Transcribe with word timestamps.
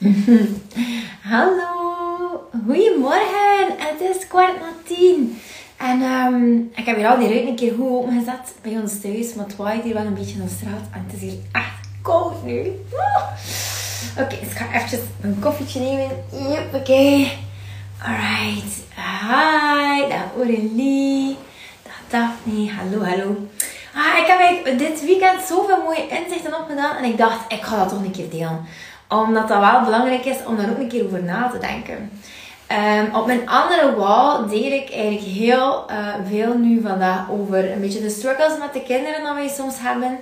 Hallo, 1.32 2.48
goedemorgen. 2.66 3.76
Het 3.76 4.00
is 4.00 4.26
kwart 4.26 4.60
na 4.60 4.72
tien. 4.84 5.40
En 5.76 6.02
um, 6.02 6.70
ik 6.74 6.86
heb 6.86 6.96
hier 6.96 7.08
al 7.08 7.18
die 7.18 7.28
ruit 7.28 7.46
een 7.46 7.56
keer 7.56 7.72
goed 7.72 7.90
opengezet 7.90 8.54
bij 8.62 8.78
ons 8.78 9.00
thuis. 9.00 9.34
Maar 9.34 9.46
het 9.46 9.56
waait 9.56 9.82
hier 9.82 9.94
wel 9.94 10.04
een 10.04 10.14
beetje 10.14 10.40
aan 10.40 10.46
de 10.46 10.52
straat. 10.52 10.82
En 10.92 11.04
het 11.06 11.14
is 11.14 11.20
hier 11.20 11.38
echt 11.52 11.88
koud 12.02 12.44
nu. 12.44 12.60
Oké, 12.60 14.22
okay, 14.22 14.38
dus 14.40 14.48
ik 14.48 14.56
ga 14.56 14.74
eventjes 14.74 15.00
een 15.20 15.38
koffietje 15.40 15.80
nemen. 15.80 16.08
Juppakee. 16.48 17.38
Alright. 18.02 18.74
Hi, 18.94 20.08
dag 20.08 20.34
Aurélie. 20.36 21.36
Dag 21.82 22.00
Daphne. 22.08 22.70
Hallo, 22.70 23.04
hallo. 23.04 23.48
Ah, 23.94 24.18
ik 24.18 24.26
heb 24.26 24.78
dit 24.78 25.04
weekend 25.04 25.42
zoveel 25.48 25.82
mooie 25.82 26.08
inzichten 26.08 26.60
opgedaan. 26.60 26.96
En 26.96 27.04
ik 27.04 27.18
dacht, 27.18 27.52
ik 27.52 27.62
ga 27.62 27.76
dat 27.76 27.88
toch 27.88 28.04
een 28.04 28.10
keer 28.10 28.30
delen 28.30 28.66
omdat 29.10 29.48
dat 29.48 29.60
wel 29.60 29.84
belangrijk 29.84 30.24
is 30.24 30.36
om 30.46 30.56
daar 30.56 30.70
ook 30.70 30.78
een 30.78 30.88
keer 30.88 31.04
over 31.04 31.22
na 31.22 31.48
te 31.48 31.58
denken. 31.58 32.10
Um, 32.72 33.14
op 33.14 33.26
mijn 33.26 33.48
andere 33.48 33.94
wall 33.96 34.48
deel 34.48 34.72
ik 34.72 34.90
eigenlijk 34.90 35.22
heel 35.22 35.86
uh, 35.90 36.14
veel 36.28 36.58
nu 36.58 36.80
vandaag 36.80 37.30
over 37.30 37.72
een 37.72 37.80
beetje 37.80 38.00
de 38.00 38.10
struggles 38.10 38.58
met 38.58 38.72
de 38.72 38.82
kinderen 38.82 39.22
dat 39.22 39.34
wij 39.34 39.48
soms 39.48 39.74
hebben. 39.78 40.20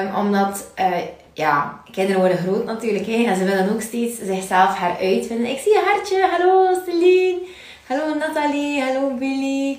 Um, 0.00 0.14
omdat, 0.16 0.70
uh, 0.78 0.96
ja, 1.32 1.80
kinderen 1.90 2.20
worden 2.20 2.38
groot 2.38 2.64
natuurlijk 2.64 3.06
hè, 3.06 3.24
en 3.24 3.36
ze 3.36 3.44
willen 3.44 3.72
ook 3.72 3.80
steeds 3.80 4.18
zichzelf 4.18 4.78
heruitvinden. 4.78 5.50
Ik 5.50 5.58
zie 5.58 5.72
je 5.72 5.82
hartje. 5.86 6.28
Hallo 6.30 6.74
Celine. 6.84 7.38
Hallo 7.86 8.14
Nathalie. 8.14 8.82
Hallo 8.82 9.10
Billy. 9.10 9.78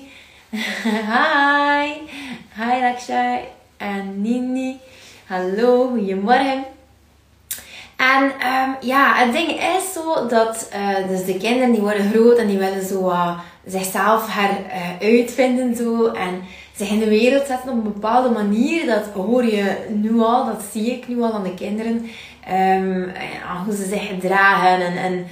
Hi. 1.12 1.92
Hi 2.54 2.80
Lakshay. 2.80 3.48
En 3.76 4.20
Nini. 4.20 4.78
Hallo, 5.26 5.88
goedemorgen. 5.88 6.75
En 7.96 8.22
um, 8.24 8.76
ja, 8.80 9.14
het 9.14 9.32
ding 9.32 9.50
is 9.50 9.92
zo 9.92 10.26
dat 10.26 10.70
uh, 10.76 11.08
dus 11.08 11.24
de 11.24 11.36
kinderen 11.36 11.72
die 11.72 11.80
worden 11.80 12.10
groot 12.10 12.38
en 12.38 12.46
die 12.46 12.58
willen 12.58 12.86
zo 12.86 13.14
zichzelf 13.66 14.26
heruitvinden 14.28 15.70
uh, 15.70 15.76
zo 15.76 16.06
en 16.06 16.42
zich 16.76 16.90
in 16.90 16.98
de 16.98 17.08
wereld 17.08 17.46
zetten 17.46 17.70
op 17.70 17.76
een 17.76 17.92
bepaalde 17.92 18.30
manier. 18.30 18.86
Dat 18.86 19.04
hoor 19.14 19.44
je 19.44 19.76
nu 19.88 20.18
al, 20.20 20.44
dat 20.44 20.62
zie 20.72 20.90
ik 20.90 21.08
nu 21.08 21.20
al 21.20 21.32
aan 21.32 21.42
de 21.42 21.54
kinderen. 21.54 22.10
Um, 22.52 23.12
hoe 23.64 23.74
ze 23.74 23.84
zich 23.84 24.06
gedragen 24.06 24.86
en, 24.86 24.96
en 24.96 25.26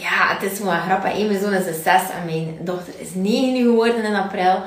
ja, 0.00 0.36
het 0.38 0.52
is 0.52 0.58
gewoon 0.58 0.80
grappig. 0.80 1.26
Mijn 1.26 1.40
zoon 1.40 1.52
is 1.52 1.82
6 1.82 1.84
en 1.84 2.24
mijn 2.24 2.56
dochter 2.60 2.94
is 2.98 3.14
9 3.14 3.62
geworden 3.62 4.04
in 4.04 4.14
april. 4.14 4.62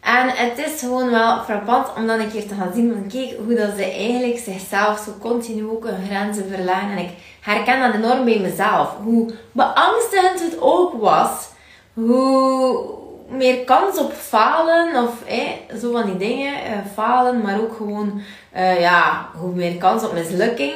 En 0.00 0.28
het 0.28 0.58
is 0.58 0.80
gewoon 0.80 1.10
wel 1.10 1.42
frappant 1.42 1.88
om 1.96 2.06
dan 2.06 2.20
een 2.20 2.30
keer 2.30 2.48
te 2.48 2.54
gaan 2.54 2.72
zien 2.74 2.92
van 2.92 3.08
kijk 3.08 3.36
hoe 3.44 3.54
dat 3.54 3.70
ze 3.76 3.82
eigenlijk 3.82 4.38
zichzelf 4.38 4.98
zo 4.98 5.12
continu 5.20 5.68
ook 5.68 5.84
hun 5.84 6.06
grenzen 6.06 6.48
verlagen. 6.48 6.90
En 6.90 6.98
ik 6.98 7.10
herken 7.40 7.80
dat 7.80 7.94
enorm 7.94 8.24
bij 8.24 8.38
mezelf. 8.38 8.94
Hoe 9.02 9.30
beangstigend 9.52 10.40
het 10.40 10.60
ook 10.60 11.00
was. 11.00 11.48
Hoe 11.94 12.98
meer 13.28 13.64
kans 13.64 13.98
op 13.98 14.12
falen 14.12 15.04
of 15.04 15.24
eh, 15.26 15.76
zo 15.80 15.92
van 15.92 16.06
die 16.06 16.16
dingen. 16.16 16.52
Uh, 16.52 16.76
falen, 16.94 17.40
maar 17.40 17.60
ook 17.60 17.76
gewoon 17.76 18.22
uh, 18.56 18.80
ja, 18.80 19.28
hoe 19.34 19.54
meer 19.54 19.76
kans 19.76 20.04
op 20.04 20.12
mislukking. 20.12 20.74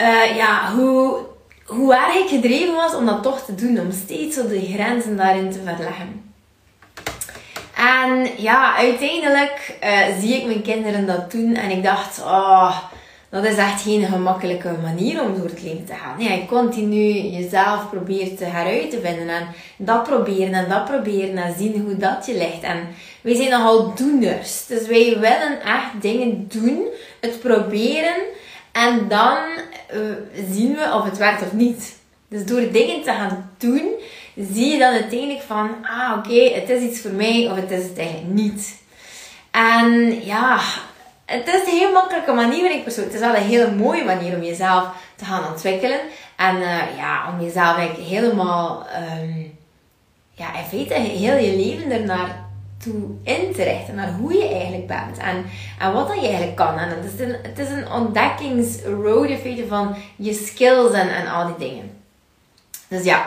Uh, 0.00 0.36
ja, 0.36 0.72
hoe, 0.74 1.18
hoe 1.66 1.94
erg 1.94 2.14
ik 2.14 2.28
gedreven 2.28 2.74
was 2.74 2.94
om 2.94 3.06
dat 3.06 3.22
toch 3.22 3.40
te 3.40 3.54
doen. 3.54 3.80
Om 3.80 3.92
steeds 3.92 4.36
zo 4.36 4.48
de 4.48 4.72
grenzen 4.74 5.16
daarin 5.16 5.50
te 5.50 5.60
verleggen. 5.64 6.25
En 7.76 8.28
ja, 8.36 8.76
uiteindelijk 8.76 9.76
uh, 9.84 10.18
zie 10.20 10.34
ik 10.34 10.46
mijn 10.46 10.62
kinderen 10.62 11.06
dat 11.06 11.30
doen 11.30 11.54
en 11.54 11.70
ik 11.70 11.82
dacht, 11.82 12.22
oh, 12.22 12.78
dat 13.28 13.44
is 13.44 13.56
echt 13.56 13.82
geen 13.82 14.04
gemakkelijke 14.04 14.74
manier 14.82 15.22
om 15.22 15.36
door 15.36 15.48
het 15.48 15.62
leven 15.62 15.84
te 15.84 15.94
gaan. 15.94 16.20
Ja, 16.22 16.32
je 16.32 16.46
continu 16.46 17.12
jezelf 17.12 17.90
probeert 17.90 18.38
te 18.38 18.44
heruit 18.44 18.90
te 18.90 19.00
vinden 19.00 19.28
en 19.28 19.46
dat 19.76 20.02
proberen 20.02 20.54
en 20.54 20.68
dat 20.68 20.84
proberen 20.84 21.36
en 21.36 21.54
zien 21.58 21.82
hoe 21.82 21.96
dat 21.96 22.26
je 22.26 22.36
ligt. 22.36 22.62
En 22.62 22.88
wij 23.20 23.34
zijn 23.34 23.50
nogal 23.50 23.94
doeners. 23.94 24.66
Dus 24.66 24.86
wij 24.86 25.04
willen 25.04 25.62
echt 25.62 26.00
dingen 26.00 26.48
doen, 26.48 26.86
het 27.20 27.40
proberen 27.40 28.16
en 28.72 29.08
dan 29.08 29.36
uh, 29.94 30.00
zien 30.50 30.74
we 30.74 30.94
of 30.94 31.04
het 31.04 31.18
werkt 31.18 31.42
of 31.42 31.52
niet. 31.52 31.95
Dus 32.28 32.44
door 32.44 32.70
dingen 32.72 33.02
te 33.02 33.10
gaan 33.10 33.50
doen, 33.58 33.90
zie 34.36 34.72
je 34.72 34.78
dan 34.78 34.92
uiteindelijk 34.92 35.42
van, 35.42 35.70
ah 35.82 36.18
oké, 36.18 36.54
het 36.54 36.70
is 36.70 36.82
iets 36.82 37.00
voor 37.00 37.10
mij 37.10 37.48
of 37.50 37.56
het 37.56 37.70
is 37.70 37.82
het 37.82 37.98
eigenlijk 37.98 38.28
niet. 38.28 38.84
En 39.50 40.24
ja, 40.24 40.60
het 41.24 41.48
is 41.48 41.72
een 41.72 41.78
heel 41.78 41.92
makkelijke 41.92 42.32
manier, 42.32 42.70
ik 42.70 42.82
persoonlijk. 42.82 43.14
Het 43.14 43.22
is 43.22 43.28
wel 43.28 43.36
een 43.36 43.48
hele 43.48 43.70
mooie 43.70 44.04
manier 44.04 44.34
om 44.34 44.42
jezelf 44.42 44.88
te 45.16 45.24
gaan 45.24 45.50
ontwikkelen. 45.50 46.00
En 46.36 46.56
uh, 46.56 46.96
ja, 46.96 47.30
om 47.32 47.44
jezelf 47.44 47.76
eigenlijk 47.76 48.08
helemaal, 48.08 48.86
um, 49.20 49.58
ja, 50.32 50.58
in 50.58 50.64
feite 50.64 50.94
heel 50.94 51.36
je 51.36 51.56
leven 51.56 51.90
ernaar 51.90 52.44
toe 52.78 53.02
in 53.22 53.52
te 53.54 53.62
richten. 53.62 53.94
Naar 53.94 54.12
hoe 54.12 54.32
je 54.32 54.48
eigenlijk 54.48 54.86
bent. 54.86 55.18
En, 55.18 55.44
en 55.78 55.92
wat 55.92 56.08
dat 56.08 56.20
je 56.20 56.26
eigenlijk 56.26 56.56
kan. 56.56 56.78
En 56.78 56.88
het 56.88 57.12
is 57.14 57.20
een, 57.20 57.36
het 57.42 57.58
is 57.58 57.68
een 57.68 57.90
ontdekkingsroad 57.90 59.30
van 59.68 59.96
je 60.16 60.32
skills 60.32 60.92
en, 60.92 61.14
en 61.14 61.26
al 61.26 61.46
die 61.46 61.68
dingen. 61.68 61.95
Dus 62.88 63.04
ja. 63.04 63.26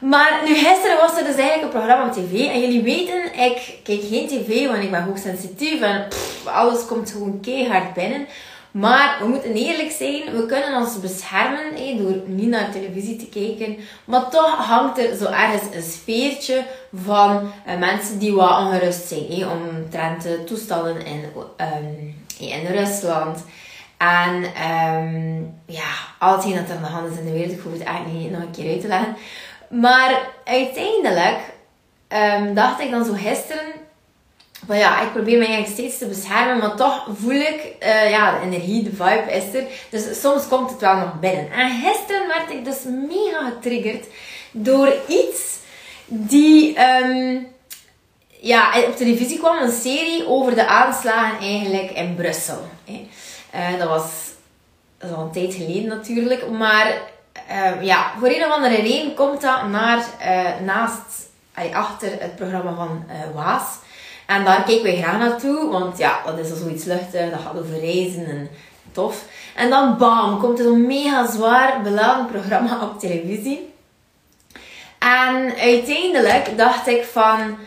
Maar 0.00 0.40
nu 0.44 0.54
gisteren 0.54 0.96
was 0.96 1.18
er 1.18 1.24
dus 1.24 1.36
eigenlijk 1.36 1.62
een 1.62 1.80
programma 1.80 2.06
op 2.06 2.12
tv. 2.12 2.32
En 2.32 2.60
jullie 2.60 2.82
weten, 2.82 3.24
ik 3.24 3.78
kijk 3.84 4.00
geen 4.08 4.28
tv, 4.28 4.66
want 4.66 4.82
ik 4.82 4.90
ben 4.90 5.02
hoogsensitief. 5.02 5.80
En 5.80 6.06
alles 6.44 6.86
komt 6.86 7.10
gewoon 7.10 7.40
keihard 7.40 7.94
binnen. 7.94 8.26
Maar 8.70 9.16
we 9.20 9.28
moeten 9.28 9.54
eerlijk 9.54 9.90
zijn, 9.90 10.36
we 10.36 10.46
kunnen 10.46 10.76
ons 10.76 11.00
beschermen 11.00 11.98
door 11.98 12.14
niet 12.26 12.48
naar 12.48 12.70
televisie 12.70 13.16
te 13.16 13.26
kijken. 13.26 13.76
Maar 14.04 14.30
toch 14.30 14.66
hangt 14.66 14.98
er 14.98 15.16
zo 15.16 15.24
ergens 15.24 15.74
een 15.74 15.90
sfeertje 15.90 16.64
van 17.04 17.52
uh, 17.66 17.78
mensen 17.78 18.18
die 18.18 18.34
wat 18.34 18.58
ongerust 18.58 19.08
zijn. 19.08 19.26
Hé, 19.28 19.46
omtrent 19.46 20.22
de 20.22 20.44
toestanden 20.44 21.06
in, 21.06 21.24
um, 21.56 22.24
in 22.38 22.66
Rusland. 22.66 23.44
En 23.98 24.44
um, 24.72 25.60
ja, 25.66 25.90
alles 26.18 26.44
dat 26.44 26.68
er 26.68 26.76
aan 26.76 26.82
de 26.82 26.88
hand 26.88 27.12
is 27.12 27.18
in 27.18 27.24
de 27.24 27.32
wereld, 27.32 27.52
ik 27.52 27.60
hoef 27.60 27.72
het 27.72 27.82
eigenlijk 27.82 28.18
niet 28.18 28.30
nog 28.30 28.40
een 28.40 28.50
keer 28.50 28.70
uit 28.70 28.80
te 28.80 28.86
leggen. 28.86 29.16
Maar 29.68 30.20
uiteindelijk 30.44 31.38
um, 32.08 32.54
dacht 32.54 32.80
ik 32.80 32.90
dan 32.90 33.04
zo 33.04 33.12
gisteren 33.12 33.72
van 34.66 34.78
ja, 34.78 35.00
ik 35.00 35.12
probeer 35.12 35.38
me 35.38 35.46
eigenlijk 35.46 35.74
steeds 35.74 35.98
te 35.98 36.06
beschermen, 36.06 36.58
maar 36.58 36.76
toch 36.76 37.06
voel 37.20 37.40
ik, 37.40 37.74
uh, 37.82 38.10
ja, 38.10 38.38
de 38.38 38.46
energie, 38.46 38.82
de 38.82 38.90
vibe 38.90 39.32
is 39.32 39.54
er. 39.54 39.64
Dus 39.90 40.20
soms 40.20 40.48
komt 40.48 40.70
het 40.70 40.80
wel 40.80 40.96
nog 40.96 41.20
binnen. 41.20 41.52
En 41.52 41.70
gisteren 41.70 42.28
werd 42.28 42.50
ik 42.50 42.64
dus 42.64 42.78
mega 42.84 43.48
getriggerd 43.48 44.06
door 44.50 44.92
iets 45.08 45.58
die, 46.06 46.78
um, 46.80 47.46
ja, 48.40 48.82
op 48.86 48.96
televisie 48.96 49.38
kwam, 49.38 49.58
een 49.58 49.72
serie 49.72 50.26
over 50.26 50.54
de 50.54 50.66
aanslagen 50.66 51.38
eigenlijk 51.38 51.90
in 51.90 52.14
Brussel. 52.14 52.68
Uh, 53.54 53.78
dat 53.78 53.88
was, 53.88 54.04
dat 54.98 55.12
al 55.12 55.22
een 55.22 55.30
tijd 55.30 55.54
geleden 55.54 55.86
natuurlijk, 55.86 56.50
maar 56.50 57.00
uh, 57.50 57.82
ja, 57.82 58.12
voor 58.18 58.28
een 58.28 58.44
of 58.44 58.52
andere 58.52 58.76
reden 58.82 59.14
komt 59.14 59.40
dat 59.40 59.68
naar, 59.68 59.98
uh, 59.98 60.66
naast, 60.66 61.26
achter 61.72 62.10
het 62.20 62.36
programma 62.36 62.74
van 62.74 63.04
Waas. 63.34 63.78
En 64.26 64.44
daar 64.44 64.62
kijken 64.62 64.82
wij 64.82 64.96
graag 64.96 65.18
naartoe, 65.18 65.70
want 65.70 65.98
ja, 65.98 66.22
dat 66.24 66.38
is 66.38 66.50
al 66.50 66.56
zoiets 66.56 66.84
luchtig, 66.84 67.30
dat 67.30 67.40
gaat 67.40 67.58
over 67.58 67.80
reizen 67.80 68.26
en 68.26 68.48
tof. 68.92 69.24
En 69.54 69.70
dan 69.70 69.96
bam, 69.98 70.38
komt 70.40 70.58
er 70.58 70.64
zo'n 70.64 70.86
mega 70.86 71.30
zwaar 71.30 71.82
beladen 71.82 72.26
programma 72.26 72.78
op 72.86 73.00
televisie. 73.00 73.74
En 74.98 75.54
uiteindelijk 75.58 76.56
dacht 76.56 76.86
ik 76.86 77.04
van, 77.04 77.58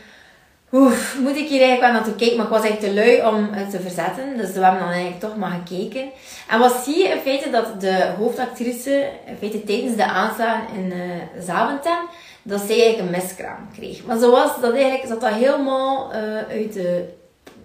Oef, 0.73 1.17
moet 1.19 1.35
ik 1.35 1.47
hier 1.47 1.61
eigenlijk 1.61 1.81
wel 1.81 1.91
naartoe 1.91 2.15
kijken? 2.15 2.37
Maar 2.37 2.45
ik 2.45 2.51
was 2.51 2.63
eigenlijk 2.63 2.93
te 2.93 3.01
lui 3.01 3.35
om 3.35 3.49
het 3.51 3.69
te 3.69 3.79
verzetten. 3.79 4.37
Dus 4.37 4.51
we 4.51 4.59
hebben 4.59 4.79
dan 4.79 4.89
eigenlijk 4.89 5.19
toch 5.19 5.37
maar 5.37 5.59
gekeken. 5.65 6.09
En 6.49 6.59
wat 6.59 6.81
zie 6.83 6.97
je 6.97 7.07
in 7.07 7.19
feite 7.19 7.49
dat 7.49 7.81
de 7.81 8.13
hoofdactrice, 8.17 9.09
in 9.25 9.37
feite 9.39 9.63
tijdens 9.63 9.95
de 9.95 10.05
aanslagen 10.05 10.75
in 10.75 10.91
uh, 10.93 11.43
Zaventem, 11.45 11.99
dat 12.41 12.61
zij 12.61 12.81
eigenlijk 12.81 12.99
een 12.99 13.21
miskraam 13.21 13.69
kreeg. 13.73 14.05
Maar 14.05 14.17
zoals 14.17 14.61
dat 14.61 14.73
eigenlijk, 14.73 15.07
zat 15.07 15.21
dat 15.21 15.33
helemaal 15.33 16.11
uh, 16.13 16.17
uit 16.35 16.73
de 16.73 17.19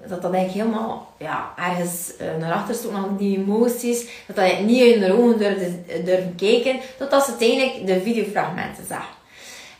dat 0.08 0.22
dat 0.22 0.32
eigenlijk 0.32 0.66
helemaal 0.66 1.14
ja, 1.18 1.52
ergens 1.56 2.12
uh, 2.20 2.26
naar 2.40 2.52
achter 2.52 2.74
stond, 2.74 3.18
die 3.18 3.38
emoties, 3.38 4.06
dat 4.26 4.36
dat 4.36 4.60
niet 4.60 4.82
in 4.82 5.00
de 5.00 5.12
ogen 5.12 5.38
durfde, 5.38 6.02
durfde 6.04 6.34
kijken, 6.36 6.80
totdat 6.98 7.24
ze 7.24 7.30
uiteindelijk 7.30 7.86
de 7.86 8.00
videofragmenten 8.00 8.84
zag. 8.88 9.08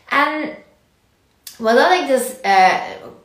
En 0.09 0.49
wat 1.57 1.75
dat 1.75 1.91
ik 1.91 2.07
dus 2.07 2.23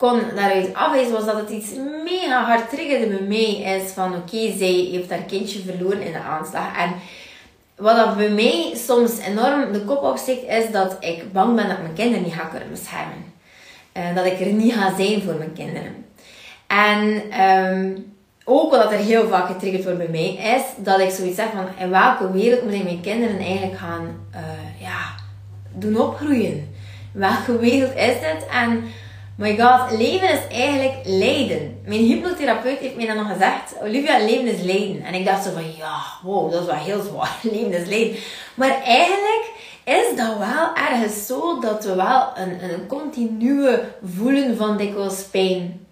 kon 0.03 0.21
daaruit 0.35 0.75
afwijzen, 0.75 1.13
was 1.13 1.25
dat 1.25 1.37
het 1.37 1.51
iets 1.51 1.71
mega 2.05 2.45
hard 2.45 2.71
triggerde 2.71 3.07
bij 3.07 3.27
mij. 3.27 3.81
Is 3.81 3.91
van, 3.91 4.15
oké, 4.15 4.53
zij 4.57 4.89
heeft 4.93 5.11
haar 5.11 5.23
kindje 5.23 5.61
verloren 5.61 6.01
in 6.01 6.13
de 6.13 6.19
aanslag. 6.19 6.77
En 6.79 6.95
wat 7.77 7.97
dat 7.97 8.17
bij 8.17 8.31
mij 8.31 8.73
soms 8.75 9.19
enorm 9.19 9.73
de 9.73 9.81
kop 9.81 10.03
opsteekt, 10.03 10.49
is 10.49 10.71
dat 10.71 10.97
ik 11.01 11.33
bang 11.33 11.57
ben 11.57 11.69
dat 11.69 11.83
mijn 11.83 11.95
kinderen 11.95 12.23
niet 12.23 12.33
ga 12.33 12.45
kunnen 12.45 12.71
beschermen. 12.71 13.33
Uh, 13.97 14.15
dat 14.15 14.25
ik 14.25 14.41
er 14.41 14.53
niet 14.53 14.73
ga 14.73 14.97
zijn 14.97 15.23
voor 15.23 15.35
mijn 15.35 15.53
kinderen. 15.53 16.05
En 16.67 17.23
um, 17.43 18.15
ook 18.45 18.71
wat 18.71 18.93
er 18.93 18.99
heel 18.99 19.29
vaak 19.29 19.47
getriggerd 19.47 19.85
wordt 19.85 19.99
bij 19.99 20.09
mij, 20.09 20.55
is 20.57 20.63
dat 20.77 21.01
ik 21.01 21.11
zoiets 21.11 21.37
zeg 21.37 21.47
van 21.55 21.85
in 21.85 21.91
welke 21.91 22.33
wereld 22.33 22.63
moet 22.63 22.75
ik 22.75 22.85
mijn 22.85 23.01
kinderen 23.01 23.39
eigenlijk 23.39 23.79
gaan 23.79 24.27
uh, 24.35 24.41
ja, 24.81 25.15
doen 25.73 26.01
opgroeien? 26.01 26.75
Welke 27.13 27.59
wereld 27.59 27.95
is 27.95 28.21
dit? 28.21 28.47
En 28.51 28.85
my 29.37 29.57
god, 29.59 29.91
leven 29.99 30.31
is 30.31 30.47
eigenlijk 30.51 30.95
lijden. 31.05 31.81
Mijn 31.85 32.01
hypnotherapeut 32.01 32.79
heeft 32.79 32.97
mij 32.97 33.07
dan 33.07 33.17
nog 33.17 33.29
gezegd, 33.33 33.75
Olivia, 33.83 34.19
leven 34.19 34.47
is 34.47 34.63
lijden. 34.63 35.03
En 35.03 35.15
ik 35.15 35.25
dacht 35.25 35.45
zo 35.45 35.51
van, 35.53 35.77
ja, 35.77 36.01
wow, 36.23 36.51
dat 36.51 36.61
is 36.61 36.67
wel 36.67 36.77
heel 36.77 37.03
zwaar. 37.03 37.39
leven 37.53 37.73
is 37.73 37.89
lijden. 37.89 38.17
Maar 38.55 38.83
eigenlijk 38.83 39.51
is 39.85 40.17
dat 40.17 40.39
wel 40.39 40.75
ergens 40.75 41.27
zo 41.27 41.61
dat 41.61 41.85
we 41.85 41.95
wel 41.95 42.29
een, 42.35 42.71
een 42.71 42.87
continue 42.87 43.81
voelen 44.17 44.57
van 44.57 44.77
dikwijls 44.77 45.23
pijn 45.23 45.87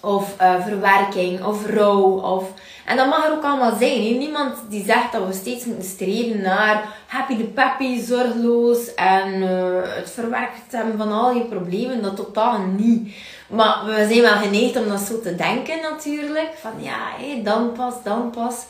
of 0.00 0.34
uh, 0.40 0.64
verwerking, 0.64 1.44
of 1.44 1.66
rouw. 1.66 2.20
Of... 2.20 2.44
En 2.86 2.96
dat 2.96 3.08
mag 3.08 3.24
er 3.24 3.32
ook 3.32 3.44
allemaal 3.44 3.76
zijn. 3.78 4.18
Niemand 4.18 4.54
die 4.68 4.84
zegt 4.84 5.12
dat 5.12 5.26
we 5.26 5.32
steeds 5.32 5.64
moeten 5.64 5.88
streven 5.88 6.40
naar 6.40 6.88
happy 7.06 7.36
the 7.36 7.44
peppy, 7.44 8.00
zorgloos 8.00 8.94
en 8.94 9.42
uh, 9.42 9.80
het 9.82 10.10
verwerkt 10.10 10.72
hebben 10.72 10.98
van 10.98 11.12
al 11.12 11.34
je 11.34 11.44
problemen. 11.44 12.02
Dat 12.02 12.16
totaal 12.16 12.58
niet. 12.58 13.14
Maar 13.48 13.84
we 13.84 14.06
zijn 14.08 14.20
wel 14.20 14.36
geneigd 14.36 14.76
om 14.76 14.88
dat 14.88 15.00
zo 15.00 15.20
te 15.20 15.34
denken 15.34 15.80
natuurlijk. 15.82 16.50
Van 16.60 16.72
ja, 16.78 16.98
hey, 17.18 17.40
dan 17.44 17.72
pas, 17.72 17.94
dan 18.04 18.30
pas. 18.30 18.64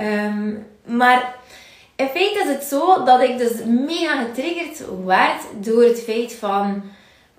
Um, 0.00 0.66
maar 0.84 1.34
in 1.96 2.08
feite 2.08 2.40
is 2.40 2.48
het 2.48 2.64
zo 2.64 3.04
dat 3.04 3.20
ik 3.20 3.38
dus 3.38 3.52
mega 3.64 4.22
getriggerd 4.22 4.82
werd 5.04 5.42
door 5.60 5.82
het 5.82 6.02
feit 6.02 6.34
van 6.34 6.82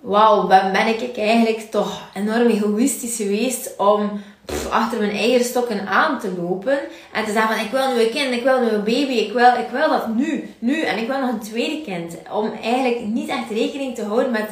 wauw, 0.00 0.46
ben, 0.46 0.72
ben 0.72 0.86
ik 0.86 1.16
eigenlijk 1.16 1.60
toch 1.60 2.00
enorm 2.14 2.46
egoïstisch 2.46 3.16
geweest 3.16 3.74
om 3.76 4.22
achter 4.70 4.98
mijn 4.98 5.16
eigen 5.16 5.44
stokken 5.44 5.86
aan 5.86 6.20
te 6.20 6.32
lopen. 6.36 6.78
En 7.12 7.24
te 7.24 7.32
zeggen 7.32 7.56
van, 7.56 7.64
ik 7.64 7.70
wil 7.70 7.94
nu 7.94 8.02
een 8.02 8.10
kind, 8.10 8.34
ik 8.34 8.42
wil 8.42 8.60
nu 8.60 8.68
een 8.68 8.84
baby, 8.84 9.12
ik 9.12 9.32
wil, 9.32 9.54
ik 9.58 9.68
wil 9.72 9.88
dat 9.88 10.08
nu, 10.08 10.54
nu. 10.58 10.82
En 10.82 10.98
ik 10.98 11.06
wil 11.06 11.20
nog 11.20 11.30
een 11.30 11.40
tweede 11.40 11.82
kind. 11.82 12.16
Om 12.32 12.52
eigenlijk 12.62 13.00
niet 13.00 13.28
echt 13.28 13.50
rekening 13.50 13.94
te 13.94 14.04
houden 14.04 14.30
met 14.30 14.48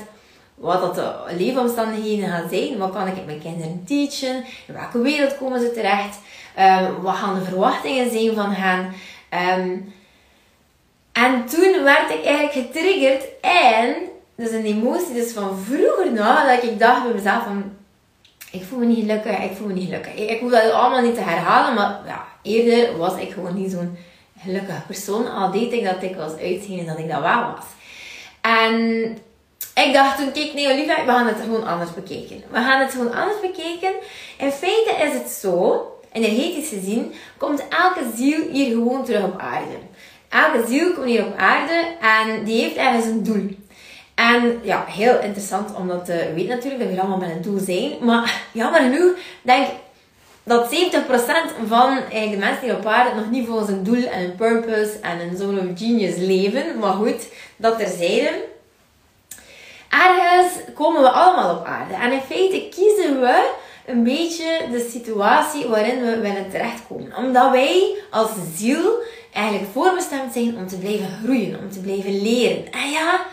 wat 0.55 0.81
dat 0.81 0.95
de 0.95 1.37
leefomstandigheden 1.37 2.29
gaan 2.29 2.49
zijn. 2.49 2.79
Wat 2.79 2.93
kan 2.93 3.07
ik 3.07 3.27
mijn 3.27 3.41
kinderen 3.41 3.83
teachen? 3.87 4.45
In 4.67 4.75
welke 4.75 4.99
wereld 4.99 5.39
komen 5.39 5.61
ze 5.61 5.73
terecht? 5.73 6.19
Um, 6.59 7.03
wat 7.03 7.15
gaan 7.15 7.35
de 7.35 7.45
verwachtingen 7.45 8.11
zijn 8.11 8.35
van 8.35 8.51
hen? 8.51 8.93
Um, 9.59 9.93
en 11.13 11.47
toen 11.47 11.83
werd 11.83 12.11
ik 12.11 12.25
eigenlijk 12.25 12.53
getriggerd 12.53 13.25
en 13.41 13.95
dus 14.37 14.51
een 14.51 14.65
emotie 14.65 15.15
dus 15.15 15.33
van 15.33 15.59
vroeger 15.59 16.13
nog, 16.13 16.47
dat 16.47 16.63
ik 16.63 16.79
dacht 16.79 17.03
bij 17.03 17.13
mezelf 17.15 17.43
van, 17.43 17.73
ik 18.55 18.65
voel 18.65 18.79
me 18.79 18.85
niet 18.85 18.99
gelukkig, 18.99 19.39
ik 19.39 19.57
voel 19.57 19.67
me 19.67 19.73
niet 19.73 19.85
gelukkig. 19.85 20.15
Ik, 20.15 20.31
ik 20.31 20.41
hoef 20.41 20.51
dat 20.51 20.71
allemaal 20.71 21.03
niet 21.03 21.15
te 21.15 21.21
herhalen, 21.21 21.75
maar 21.75 22.01
ja, 22.07 22.25
eerder 22.43 22.97
was 22.99 23.17
ik 23.17 23.33
gewoon 23.33 23.55
niet 23.55 23.71
zo'n 23.71 23.97
gelukkige 24.41 24.83
persoon. 24.87 25.33
Al 25.33 25.51
deed 25.51 25.73
ik 25.73 25.85
dat 25.85 26.03
ik 26.03 26.17
was 26.17 26.37
uitzien 26.37 26.87
dat 26.87 26.99
ik 26.99 27.09
dat 27.09 27.21
wel 27.21 27.41
was. 27.55 27.65
En 28.41 28.75
ik 29.75 29.93
dacht 29.93 30.19
toen, 30.19 30.33
kijk 30.33 30.55
nee 30.55 30.73
Olivia, 30.73 31.05
we 31.05 31.11
gaan 31.11 31.27
het 31.27 31.41
gewoon 31.41 31.67
anders 31.67 31.95
bekijken. 31.95 32.43
We 32.51 32.57
gaan 32.57 32.81
het 32.81 32.93
gewoon 32.93 33.15
anders 33.15 33.41
bekijken. 33.41 33.93
In 34.39 34.51
feite 34.51 34.95
is 35.03 35.13
het 35.13 35.29
zo, 35.29 35.87
energetisch 36.13 36.69
gezien, 36.69 37.13
komt 37.39 37.69
elke 37.69 38.11
ziel 38.17 38.51
hier 38.51 38.71
gewoon 38.71 39.05
terug 39.05 39.25
op 39.25 39.39
aarde. 39.39 39.77
Elke 40.29 40.67
ziel 40.69 40.93
komt 40.93 41.07
hier 41.07 41.27
op 41.27 41.37
aarde 41.37 41.87
en 42.01 42.45
die 42.45 42.63
heeft 42.63 42.77
ergens 42.77 43.05
een 43.05 43.23
doel. 43.23 43.57
En 44.15 44.61
ja, 44.63 44.85
heel 44.89 45.21
interessant 45.21 45.75
om 45.75 45.89
dat 45.89 46.05
te 46.05 46.33
weten 46.35 46.49
natuurlijk, 46.49 46.83
dat 46.83 46.93
we 46.93 47.01
allemaal 47.01 47.19
met 47.19 47.31
een 47.31 47.43
doel 47.43 47.59
zijn. 47.59 47.93
Maar 48.01 48.43
jammer 48.53 48.81
genoeg, 48.81 49.17
denk 49.43 49.67
dat 50.43 50.75
70% 50.75 51.67
van 51.67 51.99
de 52.11 52.37
mensen 52.39 52.63
die 52.63 52.77
op 52.77 52.87
aarde 52.87 53.15
nog 53.15 53.31
niet 53.31 53.47
volgens 53.47 53.69
een 53.69 53.85
doel 53.85 54.05
en 54.05 54.25
een 54.25 54.35
purpose 54.35 54.99
en 55.03 55.21
een 55.21 55.37
zone 55.37 55.61
of 55.61 55.67
genius 55.79 56.17
leven. 56.17 56.79
Maar 56.79 56.93
goed, 56.93 57.29
dat 57.57 57.79
terzijde. 57.79 58.45
Ergens 59.89 60.53
komen 60.75 61.03
we 61.03 61.11
allemaal 61.11 61.57
op 61.57 61.67
aarde. 61.67 61.95
En 61.95 62.13
in 62.13 62.21
feite 62.21 62.69
kiezen 62.71 63.21
we 63.21 63.51
een 63.87 64.03
beetje 64.03 64.61
de 64.71 64.89
situatie 64.91 65.67
waarin 65.67 66.01
we 66.01 66.19
willen 66.19 66.51
terechtkomen. 66.51 67.17
Omdat 67.17 67.51
wij 67.51 67.97
als 68.11 68.31
ziel 68.57 69.03
eigenlijk 69.33 69.73
voorbestemd 69.73 70.33
zijn 70.33 70.57
om 70.57 70.67
te 70.67 70.79
blijven 70.79 71.09
groeien, 71.23 71.59
om 71.59 71.71
te 71.71 71.81
blijven 71.81 72.23
leren. 72.23 72.73
En 72.73 72.91
ja, 72.91 73.27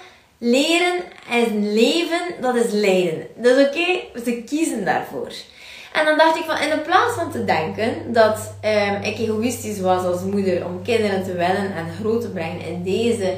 Leren 0.44 1.04
en 1.30 1.74
leven, 1.74 2.22
dat 2.40 2.56
is 2.56 2.72
lijden. 2.72 3.28
Dat 3.36 3.58
is 3.58 3.68
oké, 3.68 4.20
ze 4.24 4.44
kiezen 4.46 4.86
daarvoor. 4.86 5.32
En 5.94 6.06
dan 6.06 6.18
dacht 6.18 6.38
ik 6.38 6.44
van, 6.44 6.58
in 6.58 6.82
plaats 6.82 7.16
van 7.16 7.32
te 7.32 7.46
denken 7.46 8.14
dat 8.14 8.54
um, 8.66 9.02
ik 9.02 9.20
egoïstisch 9.20 9.80
was 9.80 10.04
als 10.04 10.22
moeder 10.22 10.66
om 10.66 10.84
kinderen 10.84 11.24
te 11.24 11.34
willen 11.34 11.76
en 11.76 11.94
groot 12.00 12.22
te 12.22 12.30
brengen 12.30 12.66
in 12.66 12.84
deze 12.84 13.34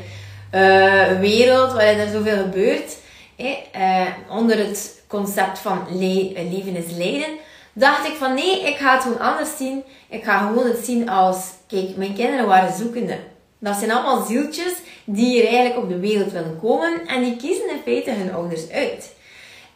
uh, 0.51 1.19
wereld 1.19 1.73
waarin 1.73 1.99
er 1.99 2.11
zoveel 2.11 2.37
gebeurt, 2.37 2.97
uh, 3.37 4.07
onder 4.29 4.57
het 4.57 5.03
concept 5.07 5.59
van 5.59 5.87
le 5.89 6.31
leven 6.51 6.75
is 6.75 6.91
lijden, 6.91 7.37
dacht 7.73 8.07
ik 8.07 8.15
van 8.15 8.33
nee, 8.33 8.61
ik 8.61 8.77
ga 8.77 8.93
het 8.93 9.03
gewoon 9.03 9.19
anders 9.19 9.57
zien. 9.57 9.83
Ik 10.09 10.23
ga 10.23 10.37
gewoon 10.37 10.67
het 10.67 10.85
zien 10.85 11.09
als, 11.09 11.37
kijk, 11.67 11.95
mijn 11.95 12.13
kinderen 12.13 12.47
waren 12.47 12.73
zoekende. 12.73 13.17
Dat 13.63 13.75
zijn 13.77 13.91
allemaal 13.91 14.25
zieltjes 14.25 14.73
die 15.05 15.25
hier 15.25 15.45
eigenlijk 15.45 15.77
op 15.77 15.89
de 15.89 15.99
wereld 15.99 16.31
willen 16.31 16.59
komen 16.61 17.07
en 17.07 17.23
die 17.23 17.35
kiezen 17.35 17.69
in 17.69 17.81
feite 17.83 18.11
hun 18.11 18.33
ouders 18.33 18.69
uit. 18.69 19.15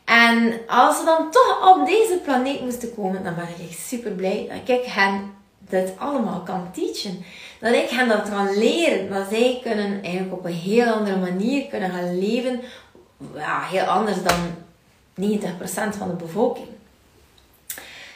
En 0.05 0.59
als 0.67 0.97
ze 0.97 1.05
dan 1.05 1.31
toch 1.31 1.75
op 1.75 1.85
deze 1.85 2.19
planeet 2.23 2.61
moesten 2.61 2.95
komen, 2.95 3.23
dan 3.23 3.35
ben 3.35 3.47
ik 3.67 3.77
super 3.77 4.11
blij 4.11 4.47
dat 4.65 4.77
ik 4.77 4.85
hen 4.85 5.33
dit 5.59 5.91
allemaal 5.97 6.39
kan 6.39 6.71
teachen. 6.73 7.25
Dat 7.59 7.73
ik 7.73 7.89
hen 7.89 8.07
dat 8.07 8.29
kan 8.29 8.57
leren. 8.57 9.09
Dat 9.09 9.25
zij 9.29 9.59
kunnen 9.63 10.03
eigenlijk 10.03 10.33
op 10.33 10.45
een 10.45 10.53
heel 10.53 10.93
andere 10.93 11.17
manier 11.17 11.67
kunnen 11.67 11.91
gaan 11.91 12.19
leven. 12.19 12.61
Ja, 13.33 13.61
heel 13.61 13.83
anders 13.83 14.17
dan 14.23 14.55
90% 15.21 15.97
van 15.97 16.07
de 16.07 16.15
bevolking. 16.17 16.67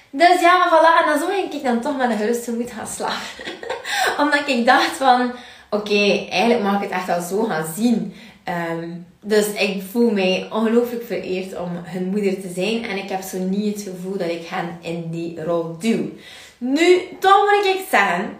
Dus 0.09 0.41
ja, 0.41 0.69
voilà. 0.69 1.01
En 1.01 1.09
dan 1.09 1.19
zo 1.19 1.25
ging 1.25 1.53
ik 1.53 1.63
dan 1.63 1.81
toch 1.81 1.97
met 1.97 2.09
een 2.09 2.18
gerust 2.18 2.47
moet 2.47 2.71
gaan 2.71 2.88
slapen. 2.88 3.53
Omdat 4.23 4.47
ik 4.47 4.65
dacht 4.65 4.97
van 4.97 5.31
oké, 5.71 6.27
eigenlijk 6.29 6.63
mag 6.63 6.75
ik 6.75 6.89
het 6.89 6.91
echt 6.91 7.07
wel 7.07 7.21
zo 7.21 7.44
gaan 7.44 7.73
zien. 7.75 8.13
Ehm, 8.44 8.89
dus 9.21 9.53
ik 9.53 9.83
voel 9.91 10.12
mij 10.12 10.47
ongelooflijk 10.51 11.03
vereerd 11.03 11.57
om 11.57 11.69
hun 11.83 12.06
moeder 12.06 12.41
te 12.41 12.51
zijn. 12.56 12.83
En 12.83 12.97
ik 12.97 13.09
heb 13.09 13.21
zo 13.21 13.38
niet 13.38 13.75
het 13.75 13.83
gevoel 13.83 14.18
dat 14.18 14.29
ik 14.29 14.47
hen 14.47 14.77
in 14.81 15.09
die 15.09 15.44
rol 15.44 15.77
duw. 15.79 16.09
Nu, 16.57 17.01
toch 17.19 17.41
moet 17.41 17.65
ik 17.65 17.85
zeggen, 17.89 18.38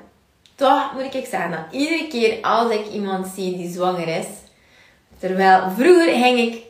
toch 0.56 0.94
moet 0.94 1.14
ik 1.14 1.26
zeggen 1.26 1.52
dat 1.52 1.60
iedere 1.72 2.08
keer 2.08 2.42
als 2.42 2.72
ik 2.72 2.88
iemand 2.88 3.28
zie 3.36 3.58
die 3.58 3.72
zwanger 3.72 4.08
is, 4.08 4.28
terwijl 5.20 5.70
vroeger 5.78 6.14
ging 6.14 6.40
ik 6.40 6.64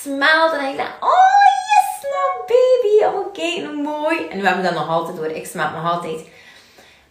smelten 0.00 0.58
en 0.58 0.70
ik 0.70 0.76
dacht, 0.76 0.96
oh 1.00 1.38
yes, 1.68 2.02
no 2.02 2.44
baby, 2.46 3.30
kijk, 3.32 3.74
mooi. 3.74 4.26
En 4.30 4.40
we 4.40 4.46
hebben 4.46 4.64
dat 4.64 4.74
nog 4.74 4.88
altijd 4.88 5.16
door, 5.16 5.26
ik 5.26 5.46
smelt 5.46 5.72
nog 5.72 5.92
altijd. 5.92 6.20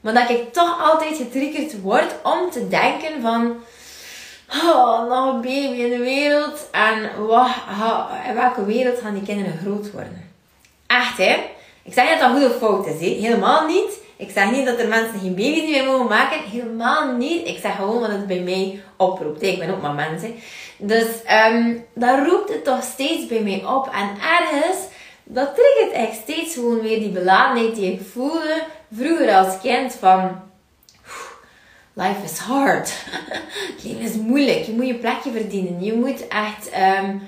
Maar 0.08 0.28
dat 0.28 0.38
ik 0.38 0.54
toch 0.54 0.92
altijd 0.92 1.18
getriggerd 1.18 1.82
word 1.82 2.16
om 2.24 2.52
te 2.52 2.68
denken 2.68 3.22
van... 3.22 3.56
Oh, 4.64 5.08
nog 5.10 5.34
een 5.34 5.42
baby 5.42 5.82
in 5.82 5.90
de 5.90 5.98
wereld. 5.98 6.68
En 6.72 7.26
wat, 7.26 7.48
in 8.28 8.36
welke 8.36 8.66
wereld 8.66 9.00
gaan 9.00 9.14
die 9.14 9.24
kinderen 9.24 9.60
groot 9.64 9.92
worden? 9.92 10.32
Echt, 10.88 11.18
hè? 11.18 11.36
Ik 11.84 11.94
zeg 11.94 12.10
niet 12.10 12.20
dat 12.20 12.32
dat 12.32 12.42
goed 12.42 12.52
of 12.52 12.58
fout 12.58 12.88
is. 12.88 13.00
Hè? 13.00 13.08
Helemaal 13.08 13.68
niet. 13.68 14.00
Ik 14.18 14.32
zeg 14.34 14.52
niet 14.52 14.66
dat 14.66 14.80
er 14.80 14.88
mensen 14.88 15.20
geen 15.20 15.36
baby's 15.36 15.70
meer 15.70 15.86
mogen 15.86 16.08
maken. 16.08 16.40
Helemaal 16.40 17.12
niet. 17.12 17.48
Ik 17.48 17.58
zeg 17.58 17.76
gewoon 17.76 18.00
wat 18.00 18.10
het 18.10 18.28
bij 18.28 18.40
mij 18.40 18.82
oproept. 18.98 19.42
Ik 19.42 19.60
ben 19.60 19.70
ook 19.70 19.82
maar 19.82 19.94
mensen. 19.94 20.36
Dus 20.78 21.08
um, 21.52 21.86
dat 21.94 22.28
roept 22.28 22.50
het 22.50 22.64
toch 22.64 22.84
steeds 22.84 23.26
bij 23.26 23.42
mij 23.42 23.64
op. 23.66 23.90
En 23.94 24.10
ergens, 24.10 24.78
dat 25.28 25.56
triggert 25.56 25.92
echt 25.92 26.22
steeds 26.22 26.54
gewoon 26.54 26.82
weer 26.82 27.00
die 27.00 27.10
beladenheid 27.10 27.76
die 27.76 27.92
ik 27.92 28.02
voelde 28.12 28.64
vroeger 28.92 29.36
als 29.36 29.60
kind 29.60 29.94
van 29.94 30.42
life 31.94 32.24
is 32.24 32.38
hard. 32.38 32.94
Het 33.74 33.84
leven 33.84 34.02
is 34.02 34.16
moeilijk. 34.16 34.66
Je 34.66 34.72
moet 34.72 34.88
je 34.88 34.96
plekje 34.96 35.32
verdienen. 35.32 35.84
Je 35.84 35.94
moet 35.94 36.28
echt, 36.28 36.70
um, 37.00 37.22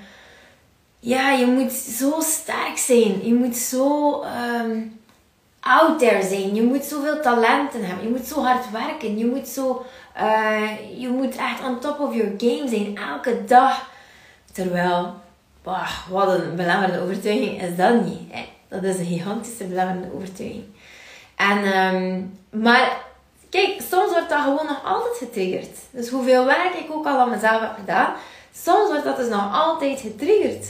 ja, 0.98 1.32
je 1.32 1.46
moet 1.46 1.72
zo 1.72 2.20
sterk 2.20 2.78
zijn. 2.78 3.26
Je 3.26 3.34
moet 3.34 3.56
zo 3.56 4.22
um, 4.22 5.00
out 5.60 5.98
there 5.98 6.22
zijn. 6.22 6.54
Je 6.54 6.62
moet 6.62 6.84
zoveel 6.84 7.20
talenten 7.20 7.86
hebben. 7.86 8.04
Je 8.04 8.10
moet 8.10 8.26
zo 8.26 8.42
hard 8.42 8.70
werken. 8.70 9.18
Je 9.18 9.26
moet 9.26 9.48
zo, 9.48 9.84
uh, 10.20 11.00
je 11.00 11.08
moet 11.08 11.36
echt 11.36 11.64
on 11.66 11.80
top 11.80 12.00
of 12.00 12.14
your 12.14 12.34
game 12.38 12.68
zijn. 12.68 12.96
Elke 12.96 13.44
dag. 13.44 13.90
Terwijl, 14.52 15.14
bah, 15.62 16.08
wat 16.08 16.28
een 16.28 16.56
belemmerende 16.56 17.00
overtuiging 17.00 17.62
is 17.62 17.76
dat 17.76 18.04
niet. 18.04 18.20
Hè? 18.30 18.44
Dat 18.68 18.82
is 18.82 18.98
een 18.98 19.06
gigantische 19.06 19.64
belemmerende 19.64 20.14
overtuiging. 20.14 20.64
En, 21.36 21.94
um, 21.94 22.38
maar 22.62 22.96
kijk, 23.50 23.80
soms 23.90 24.10
wordt 24.10 24.28
dat 24.28 24.42
gewoon 24.42 24.66
nog 24.66 24.84
altijd 24.84 25.16
getriggerd. 25.16 25.78
Dus 25.90 26.08
hoeveel 26.08 26.44
werk 26.44 26.74
ik 26.74 26.90
ook 26.90 27.06
al 27.06 27.18
aan 27.18 27.30
mezelf 27.30 27.60
heb 27.60 27.74
gedaan, 27.78 28.14
soms 28.54 28.88
wordt 28.88 29.04
dat 29.04 29.16
dus 29.16 29.28
nog 29.28 29.54
altijd 29.54 30.00
getriggerd. 30.00 30.66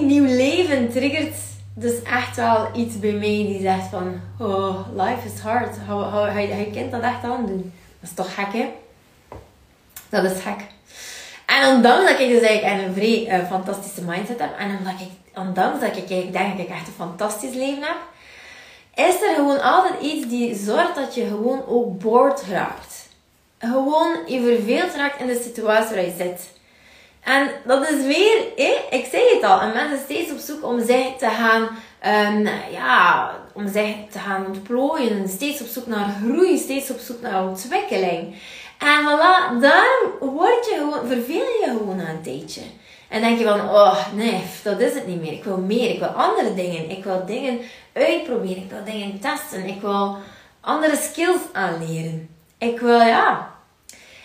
Nieuw 0.00 0.24
leven 0.24 0.90
triggert 0.90 1.36
dus 1.74 2.02
echt 2.02 2.36
wel 2.36 2.68
iets 2.74 2.98
bij 2.98 3.12
mij 3.12 3.44
die 3.46 3.60
zegt 3.60 3.88
van, 3.88 4.20
oh, 4.38 4.78
life 4.96 5.28
is 5.34 5.40
hard. 5.40 5.76
Je 6.36 6.68
kind 6.72 6.90
dat 6.90 7.02
echt 7.02 7.24
aandoen. 7.24 7.72
Dat 8.00 8.10
is 8.10 8.14
toch 8.14 8.34
gek, 8.34 8.52
hè? 8.52 8.72
Dat 10.08 10.24
is 10.24 10.42
gek. 10.42 10.60
En 11.54 11.74
ondanks 11.74 12.10
dat 12.10 12.20
ik 12.20 12.28
dus 12.28 12.40
eigenlijk 12.40 12.86
een 12.86 12.94
vrij 12.94 13.40
uh, 13.40 13.46
fantastische 13.48 14.02
mindset 14.02 14.40
heb, 14.40 14.58
en 14.58 14.78
omdat 14.78 15.00
ik, 15.00 15.38
ondanks 15.38 15.80
dat 15.80 15.96
ik 15.96 16.08
denk 16.08 16.56
dat 16.56 16.66
ik 16.66 16.72
echt 16.72 16.86
een 16.86 16.92
fantastisch 16.96 17.54
leven 17.54 17.82
heb, 17.82 17.96
is 18.94 19.22
er 19.22 19.34
gewoon 19.34 19.62
altijd 19.62 20.02
iets 20.02 20.28
die 20.28 20.54
zorgt 20.54 20.94
dat 20.94 21.14
je 21.14 21.26
gewoon 21.26 21.66
ook 21.66 21.98
bored 21.98 22.42
raakt. 22.50 23.08
Gewoon 23.58 24.16
je 24.26 24.40
verveeld 24.40 24.94
raakt 24.94 25.20
in 25.20 25.26
de 25.26 25.40
situatie 25.44 25.94
waar 25.94 26.04
je 26.04 26.14
zit. 26.18 26.52
En 27.20 27.50
dat 27.64 27.90
is 27.90 28.04
weer, 28.04 28.38
ik 28.90 29.06
zei 29.10 29.22
het 29.34 29.42
al, 29.42 29.60
en 29.60 29.72
mensen 29.72 29.98
steeds 30.04 30.30
op 30.30 30.38
zoek 30.38 30.64
om 30.64 30.86
zich 30.86 31.16
te 31.18 31.28
gaan, 31.28 31.62
um, 32.32 32.48
ja, 32.72 33.30
om 33.52 33.68
zich 33.68 33.94
te 34.10 34.18
gaan 34.18 34.46
ontplooien. 34.46 35.28
Steeds 35.28 35.60
op 35.60 35.66
zoek 35.66 35.86
naar 35.86 36.16
groei, 36.22 36.58
steeds 36.58 36.90
op 36.90 36.98
zoek 36.98 37.20
naar 37.20 37.48
ontwikkeling. 37.48 38.34
En 38.84 39.02
voilà, 39.04 39.60
daar 39.60 40.00
word 40.20 40.66
je 40.66 40.74
gewoon, 40.74 41.06
verveel 41.06 41.46
je 41.60 41.66
gewoon 41.66 41.98
een 41.98 42.22
tijdje. 42.22 42.60
En 43.08 43.20
denk 43.20 43.38
je 43.38 43.44
van, 43.44 43.60
oh 43.60 44.14
nee, 44.14 44.42
dat 44.62 44.80
is 44.80 44.94
het 44.94 45.06
niet 45.06 45.20
meer. 45.20 45.32
Ik 45.32 45.44
wil 45.44 45.56
meer, 45.56 45.90
ik 45.90 45.98
wil 45.98 46.08
andere 46.08 46.54
dingen. 46.54 46.90
Ik 46.90 47.04
wil 47.04 47.26
dingen 47.26 47.60
uitproberen, 47.92 48.62
ik 48.62 48.70
wil 48.70 48.84
dingen 48.84 49.20
testen. 49.20 49.66
Ik 49.66 49.80
wil 49.80 50.16
andere 50.60 50.96
skills 50.96 51.40
aanleren. 51.52 52.28
Ik 52.58 52.80
wil, 52.80 53.00
ja. 53.00 53.50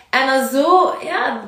En 0.10 0.28
dan 0.28 0.48
zo, 0.48 0.96
ja, 1.04 1.42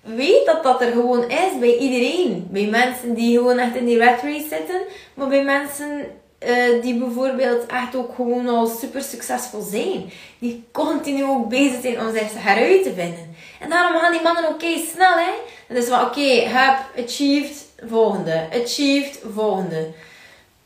weet 0.00 0.46
dat 0.46 0.62
dat 0.62 0.80
er 0.82 0.92
gewoon 0.92 1.30
is 1.30 1.58
bij 1.58 1.76
iedereen. 1.76 2.48
Bij 2.50 2.66
mensen 2.66 3.14
die 3.14 3.36
gewoon 3.36 3.58
echt 3.58 3.76
in 3.76 3.84
die 3.84 3.98
red 3.98 4.22
race 4.22 4.48
zitten, 4.48 4.80
maar 5.14 5.28
bij 5.28 5.44
mensen 5.44 6.06
uh, 6.46 6.82
die 6.82 6.98
bijvoorbeeld 6.98 7.66
echt 7.66 7.96
ook 7.96 8.14
gewoon 8.14 8.48
al 8.48 8.66
super 8.66 9.02
succesvol 9.02 9.60
zijn. 9.60 10.10
Die 10.38 10.64
continu 10.72 11.24
ook 11.24 11.48
bezig 11.48 11.80
zijn 11.80 12.00
om 12.00 12.12
zich 12.12 12.32
heruit 12.34 12.82
te 12.82 12.94
vinden. 12.94 13.34
En 13.60 13.70
daarom 13.70 14.00
gaan 14.00 14.12
die 14.12 14.22
mannen 14.22 14.48
oké 14.48 14.78
snel, 14.94 15.16
hè. 15.16 15.32
Dat 15.68 15.82
is 15.82 15.88
wel 15.88 16.06
oké, 16.06 16.30
heb, 16.30 16.78
achieved, 17.04 17.66
volgende. 17.86 18.48
Achieved, 18.62 19.20
volgende. 19.34 19.90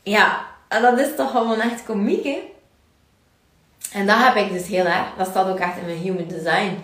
Ja, 0.03 0.45
dat 0.69 0.99
is 0.99 1.15
toch 1.15 1.31
gewoon 1.31 1.59
echt 1.59 1.83
komiek, 1.83 2.23
hè. 2.23 2.51
En 3.93 4.07
dat 4.07 4.17
heb 4.17 4.35
ik 4.35 4.51
dus 4.51 4.67
heel 4.67 4.85
erg. 4.85 5.07
Dat 5.17 5.27
staat 5.27 5.47
ook 5.47 5.59
echt 5.59 5.77
in 5.77 5.85
mijn 5.85 5.97
human 5.97 6.27
design 6.27 6.83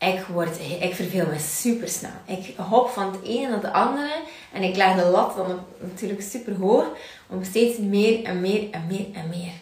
ik, 0.00 0.20
word, 0.28 0.58
ik 0.80 0.94
verveel 0.94 1.26
me 1.26 1.38
super 1.38 1.88
snel. 1.88 2.10
Ik 2.26 2.54
hop 2.56 2.90
van 2.90 3.12
het 3.12 3.22
ene 3.24 3.48
naar 3.48 3.62
het 3.62 3.72
andere 3.72 4.12
en 4.52 4.62
ik 4.62 4.76
leg 4.76 4.94
de 4.94 5.04
lat 5.04 5.36
dan 5.36 5.60
natuurlijk 5.78 6.22
super 6.22 6.54
hoog 6.54 6.84
om 7.28 7.44
steeds 7.44 7.78
meer 7.78 8.24
en 8.24 8.40
meer 8.40 8.70
en 8.70 8.86
meer 8.88 9.06
en 9.14 9.28
meer. 9.28 9.52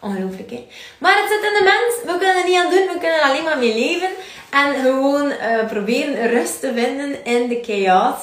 Ongelooflijk, 0.00 0.50
hè? 0.50 0.68
Maar 0.98 1.16
het 1.16 1.28
zit 1.28 1.42
in 1.42 1.58
de 1.58 1.64
mens. 1.64 2.12
We 2.12 2.18
kunnen 2.18 2.42
er 2.42 2.48
niet 2.48 2.58
aan 2.58 2.70
doen. 2.70 2.86
We 2.86 2.98
kunnen 2.98 3.18
er 3.18 3.30
alleen 3.30 3.44
maar 3.44 3.58
mee 3.58 3.74
leven. 3.74 4.10
En 4.50 4.74
gewoon 4.82 5.26
uh, 5.26 5.66
proberen 5.66 6.30
rust 6.30 6.60
te 6.60 6.72
vinden 6.74 7.24
in 7.24 7.48
de 7.48 7.60
chaos. 7.62 8.16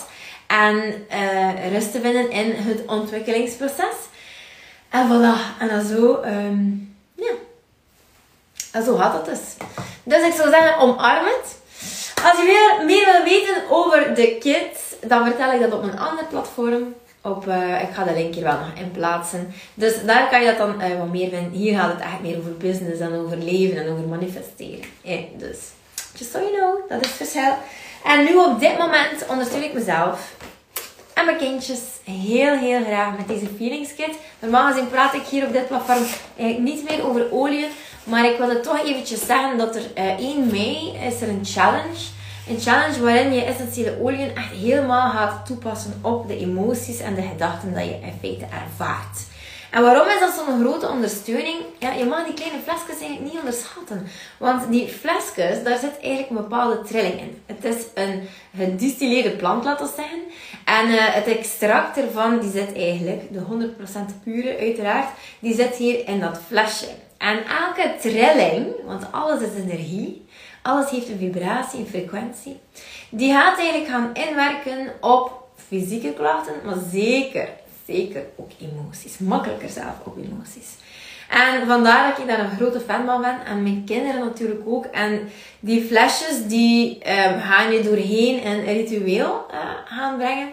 En 0.48 1.06
uh, 1.12 1.72
rust 1.72 1.92
te 1.92 2.02
vinden 2.02 2.32
in 2.32 2.52
het 2.56 2.86
ontwikkelingsproces. 2.88 3.96
En 4.90 5.08
voilà. 5.08 5.60
En 5.60 5.68
dan 5.68 5.86
zo, 5.86 6.24
um, 6.24 6.96
ja, 7.16 7.32
en 8.72 8.84
zo 8.84 8.96
gaat 8.96 9.14
het 9.14 9.26
dus. 9.26 9.68
Dus 10.06 10.24
ik 10.24 10.34
zou 10.34 10.50
zeggen, 10.50 10.78
omarm. 10.78 11.26
Als 12.24 12.38
je 12.38 12.84
meer 12.86 13.06
wil 13.06 13.24
weten 13.24 13.70
over 13.70 14.16
de 14.16 14.38
kids, 14.40 14.80
dan 15.08 15.26
vertel 15.26 15.52
ik 15.52 15.60
dat 15.62 15.74
op 15.74 15.84
een 15.84 16.00
ander 16.00 16.26
platform. 16.26 16.94
Op, 17.22 17.48
uh, 17.48 17.82
ik 17.82 17.90
ga 17.94 18.04
de 18.04 18.14
link 18.14 18.34
hier 18.34 18.44
wel 18.44 18.58
nog 18.60 18.74
in 18.76 18.92
plaatsen. 18.92 19.54
Dus 19.74 20.04
daar 20.06 20.30
kan 20.30 20.42
je 20.42 20.46
dat 20.46 20.58
dan 20.58 20.82
uh, 20.82 20.98
wat 20.98 21.12
meer 21.12 21.30
vinden. 21.30 21.52
Hier 21.52 21.80
gaat 21.80 21.92
het 21.92 22.02
echt 22.02 22.22
meer 22.22 22.38
over 22.38 22.58
business 22.58 23.00
en 23.00 23.16
over 23.16 23.38
leven 23.38 23.78
en 23.78 23.92
over 23.92 24.08
manifesteren. 24.08 24.86
Dus, 25.38 25.58
just 26.14 26.32
so 26.32 26.40
you 26.40 26.52
know, 26.52 26.90
dat 26.90 27.02
is 27.02 27.08
het 27.08 27.16
verschil. 27.16 27.54
En 28.04 28.24
nu 28.24 28.36
op 28.36 28.60
dit 28.60 28.78
moment 28.78 29.26
ondersteun 29.28 29.64
ik 29.64 29.74
mezelf 29.74 30.34
en 31.14 31.26
mijn 31.26 31.38
kindjes 31.38 31.80
heel, 32.04 32.58
heel 32.58 32.84
graag 32.84 33.18
met 33.18 33.28
deze 33.28 33.48
feelings 33.58 33.96
kit. 33.96 34.18
Normaal 34.40 34.72
gezien 34.72 34.90
praat 34.90 35.14
ik 35.14 35.26
hier 35.26 35.46
op 35.46 35.54
dit 35.54 35.68
platform 35.68 36.04
eigenlijk 36.38 36.76
niet 36.76 36.90
meer 36.90 37.08
over 37.08 37.32
olie. 37.32 37.68
Maar 38.06 38.26
ik 38.26 38.38
wilde 38.38 38.60
toch 38.60 38.86
eventjes 38.86 39.26
zeggen 39.26 39.58
dat 39.58 39.76
er 39.76 39.82
uh, 39.98 40.12
eh, 40.12 40.20
1 40.20 40.48
mei 40.48 40.98
is 41.08 41.22
er 41.22 41.30
een 41.30 41.46
challenge. 41.46 42.14
Een 42.48 42.60
challenge 42.60 43.02
waarin 43.02 43.34
je 43.34 43.44
essentiële 43.44 43.98
oliën 44.02 44.36
echt 44.36 44.52
helemaal 44.52 45.10
gaat 45.10 45.46
toepassen 45.46 46.00
op 46.02 46.28
de 46.28 46.38
emoties 46.38 47.00
en 47.00 47.16
de 47.16 47.22
gedachten 47.22 47.74
dat 47.74 47.84
je 47.84 48.00
in 48.02 48.14
feite 48.22 48.46
ervaart. 48.46 49.34
En 49.76 49.82
waarom 49.82 50.08
is 50.08 50.20
dat 50.20 50.34
zo'n 50.34 50.60
grote 50.60 50.90
ondersteuning? 50.90 51.58
Ja, 51.80 51.92
je 51.92 52.06
mag 52.06 52.26
die 52.26 52.34
kleine 52.34 52.60
flesjes 52.64 53.00
eigenlijk 53.00 53.22
niet 53.22 53.40
onderschatten. 53.40 54.08
Want 54.38 54.72
die 54.72 54.88
flesjes, 54.88 55.64
daar 55.64 55.78
zit 55.78 56.00
eigenlijk 56.02 56.30
een 56.30 56.36
bepaalde 56.36 56.82
trilling 56.82 57.20
in. 57.20 57.42
Het 57.46 57.66
is 57.66 57.76
een 57.94 58.28
gedistilleerde 58.58 59.30
plant, 59.30 59.64
laten 59.64 59.86
we 59.86 59.92
zeggen. 59.96 60.20
En 60.66 60.88
uh, 60.88 61.14
het 61.14 61.28
extract 61.28 61.98
ervan, 61.98 62.40
die 62.40 62.52
zit 62.52 62.76
eigenlijk, 62.76 63.34
de 63.34 63.40
100% 64.20 64.24
pure 64.24 64.58
uiteraard, 64.60 65.10
die 65.40 65.56
zit 65.56 65.76
hier 65.76 66.08
in 66.08 66.20
dat 66.20 66.40
flesje. 66.48 66.88
En 67.30 67.38
elke 67.46 67.96
trilling, 68.02 68.66
want 68.86 69.12
alles 69.12 69.42
is 69.42 69.64
energie, 69.64 70.26
alles 70.62 70.90
heeft 70.90 71.10
een 71.10 71.18
vibratie, 71.18 71.80
een 71.80 71.88
frequentie, 71.88 72.60
die 73.10 73.34
gaat 73.34 73.58
eigenlijk 73.58 73.90
gaan 73.90 74.14
inwerken 74.14 74.94
op 75.02 75.32
fysieke 75.68 76.14
klachten, 76.14 76.54
maar 76.66 76.78
zeker, 76.92 77.50
zeker 77.86 78.24
ook 78.36 78.52
emoties. 78.62 79.18
Makkelijker 79.18 79.70
zelf 79.70 79.94
ook 80.04 80.18
emoties. 80.18 80.70
En 81.30 81.68
vandaar 81.68 82.10
dat 82.10 82.18
ik 82.20 82.28
daar 82.28 82.40
een 82.40 82.58
grote 82.58 82.80
fan 82.80 83.06
van 83.06 83.22
ben. 83.22 83.46
En 83.46 83.64
mijn 83.64 83.84
kinderen 83.86 84.20
natuurlijk 84.20 84.62
ook. 84.66 84.86
En 84.86 85.30
die 85.60 85.86
flesjes 85.86 86.48
die 86.48 86.96
um, 86.96 87.40
gaan 87.40 87.72
je 87.72 87.84
doorheen 87.84 88.46
een 88.46 88.64
ritueel 88.66 89.46
uh, 89.52 89.60
gaan 89.86 90.18
brengen. 90.18 90.50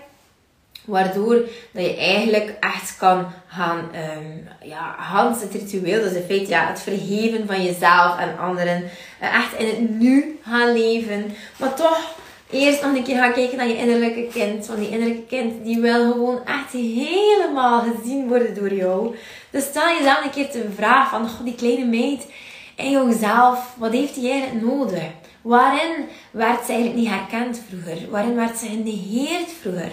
Waardoor 0.84 1.34
dat 1.72 1.84
je 1.84 1.96
eigenlijk 1.96 2.56
echt 2.60 2.96
kan 2.96 3.26
gaan, 3.46 3.78
um, 3.78 4.48
ja, 4.62 4.94
Hans 4.98 5.40
het 5.40 5.52
ritueel, 5.52 6.02
dus 6.02 6.12
in 6.12 6.24
feite 6.26 6.48
ja, 6.48 6.66
het 6.66 6.82
vergeven 6.82 7.46
van 7.46 7.64
jezelf 7.64 8.18
en 8.18 8.38
anderen. 8.38 8.82
Uh, 9.22 9.34
echt 9.34 9.58
in 9.58 9.66
het 9.66 9.90
nu 10.00 10.40
gaan 10.42 10.72
leven. 10.72 11.34
Maar 11.56 11.74
toch 11.74 12.14
eerst 12.50 12.82
nog 12.82 12.94
een 12.94 13.02
keer 13.02 13.16
gaan 13.16 13.32
kijken 13.32 13.56
naar 13.56 13.68
je 13.68 13.76
innerlijke 13.76 14.26
kind. 14.32 14.66
Want 14.66 14.78
die 14.78 14.90
innerlijke 14.90 15.26
kind 15.26 15.64
die 15.64 15.80
wil 15.80 16.12
gewoon 16.12 16.40
echt 16.44 16.72
helemaal 16.72 17.80
gezien 17.82 18.28
worden 18.28 18.54
door 18.54 18.74
jou. 18.74 19.16
Dus 19.50 19.64
stel 19.64 19.88
jezelf 19.98 20.24
een 20.24 20.30
keer 20.30 20.52
de 20.52 20.68
vraag 20.76 21.10
van 21.10 21.22
oh, 21.22 21.44
die 21.44 21.54
kleine 21.54 21.84
meid 21.84 22.26
in 22.74 22.90
jouzelf, 22.90 23.74
wat 23.78 23.92
heeft 23.92 24.14
die 24.14 24.30
eigenlijk 24.30 24.64
nodig? 24.64 25.02
Waarin 25.42 26.08
werd 26.30 26.64
ze 26.64 26.72
eigenlijk 26.72 27.00
niet 27.00 27.08
herkend 27.08 27.62
vroeger? 27.68 28.10
Waarin 28.10 28.34
werd 28.34 28.58
ze 28.58 28.66
genegeerd 28.66 29.50
vroeger? 29.60 29.92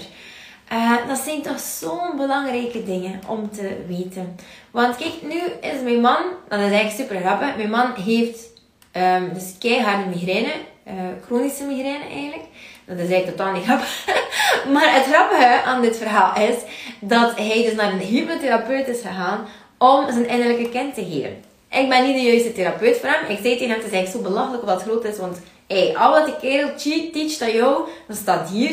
Uh, 0.73 1.07
dat 1.07 1.17
zijn 1.17 1.41
toch 1.41 1.59
zo'n 1.59 2.17
belangrijke 2.17 2.83
dingen 2.83 3.21
om 3.27 3.51
te 3.51 3.77
weten. 3.87 4.35
Want 4.71 4.95
kijk, 4.95 5.13
nu 5.21 5.41
is 5.61 5.81
mijn 5.83 6.01
man, 6.01 6.23
dat 6.47 6.59
is 6.59 6.71
eigenlijk 6.71 6.95
super 6.95 7.19
grappig. 7.19 7.55
Mijn 7.55 7.69
man 7.69 7.93
heeft 7.93 8.47
um, 8.93 9.33
dus 9.33 9.55
keiharde 9.59 10.09
migraine, 10.09 10.51
uh, 10.87 10.93
chronische 11.25 11.63
migraine 11.63 12.03
eigenlijk. 12.03 12.43
Dat 12.85 12.97
is 12.97 13.09
eigenlijk 13.09 13.37
totaal 13.37 13.53
niet 13.53 13.63
grappig. 13.63 14.05
maar 14.73 14.93
het 14.93 15.05
grappige 15.05 15.61
aan 15.65 15.81
dit 15.81 15.97
verhaal 15.97 16.35
is 16.35 16.55
dat 16.99 17.35
hij 17.35 17.63
dus 17.63 17.75
naar 17.75 17.93
een 17.93 17.99
hypnotherapeut 17.99 18.87
is 18.87 19.01
gegaan 19.01 19.45
om 19.77 20.11
zijn 20.11 20.27
innerlijke 20.27 20.69
kind 20.69 20.93
te 20.93 21.05
geven. 21.05 21.43
Ik 21.69 21.89
ben 21.89 22.05
niet 22.05 22.15
de 22.15 22.21
juiste 22.21 22.51
therapeut 22.51 22.97
voor 22.97 23.09
hem. 23.09 23.29
Ik 23.29 23.39
zei 23.41 23.53
tegen 23.53 23.69
hem, 23.69 23.77
het 23.77 23.85
is 23.85 23.91
eigenlijk 23.91 24.25
zo 24.25 24.31
belachelijk 24.31 24.63
wat 24.63 24.81
groot 24.81 25.05
is, 25.05 25.17
want 25.17 25.41
hey, 25.67 25.97
al 25.97 26.11
wat 26.11 26.25
die 26.25 26.37
kerel 26.37 26.75
teach 27.11 27.41
aan 27.41 27.55
jou, 27.55 27.87
dat 28.07 28.17
staat 28.17 28.49
hier 28.49 28.71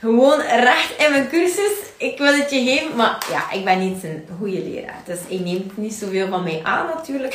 gewoon 0.00 0.40
recht 0.40 0.94
in 0.98 1.10
mijn 1.10 1.28
cursus. 1.28 1.72
Ik 1.96 2.18
wil 2.18 2.34
het 2.34 2.50
je 2.50 2.64
geven, 2.64 2.96
maar 2.96 3.26
ja, 3.30 3.50
ik 3.52 3.64
ben 3.64 3.78
niet 3.78 4.04
een 4.04 4.24
goede 4.38 4.62
leraar. 4.62 5.02
Dus 5.04 5.18
ik 5.28 5.40
neem 5.40 5.70
niet 5.74 5.94
zoveel 5.94 6.28
van 6.28 6.42
mij 6.42 6.60
aan 6.62 6.86
natuurlijk. 6.86 7.34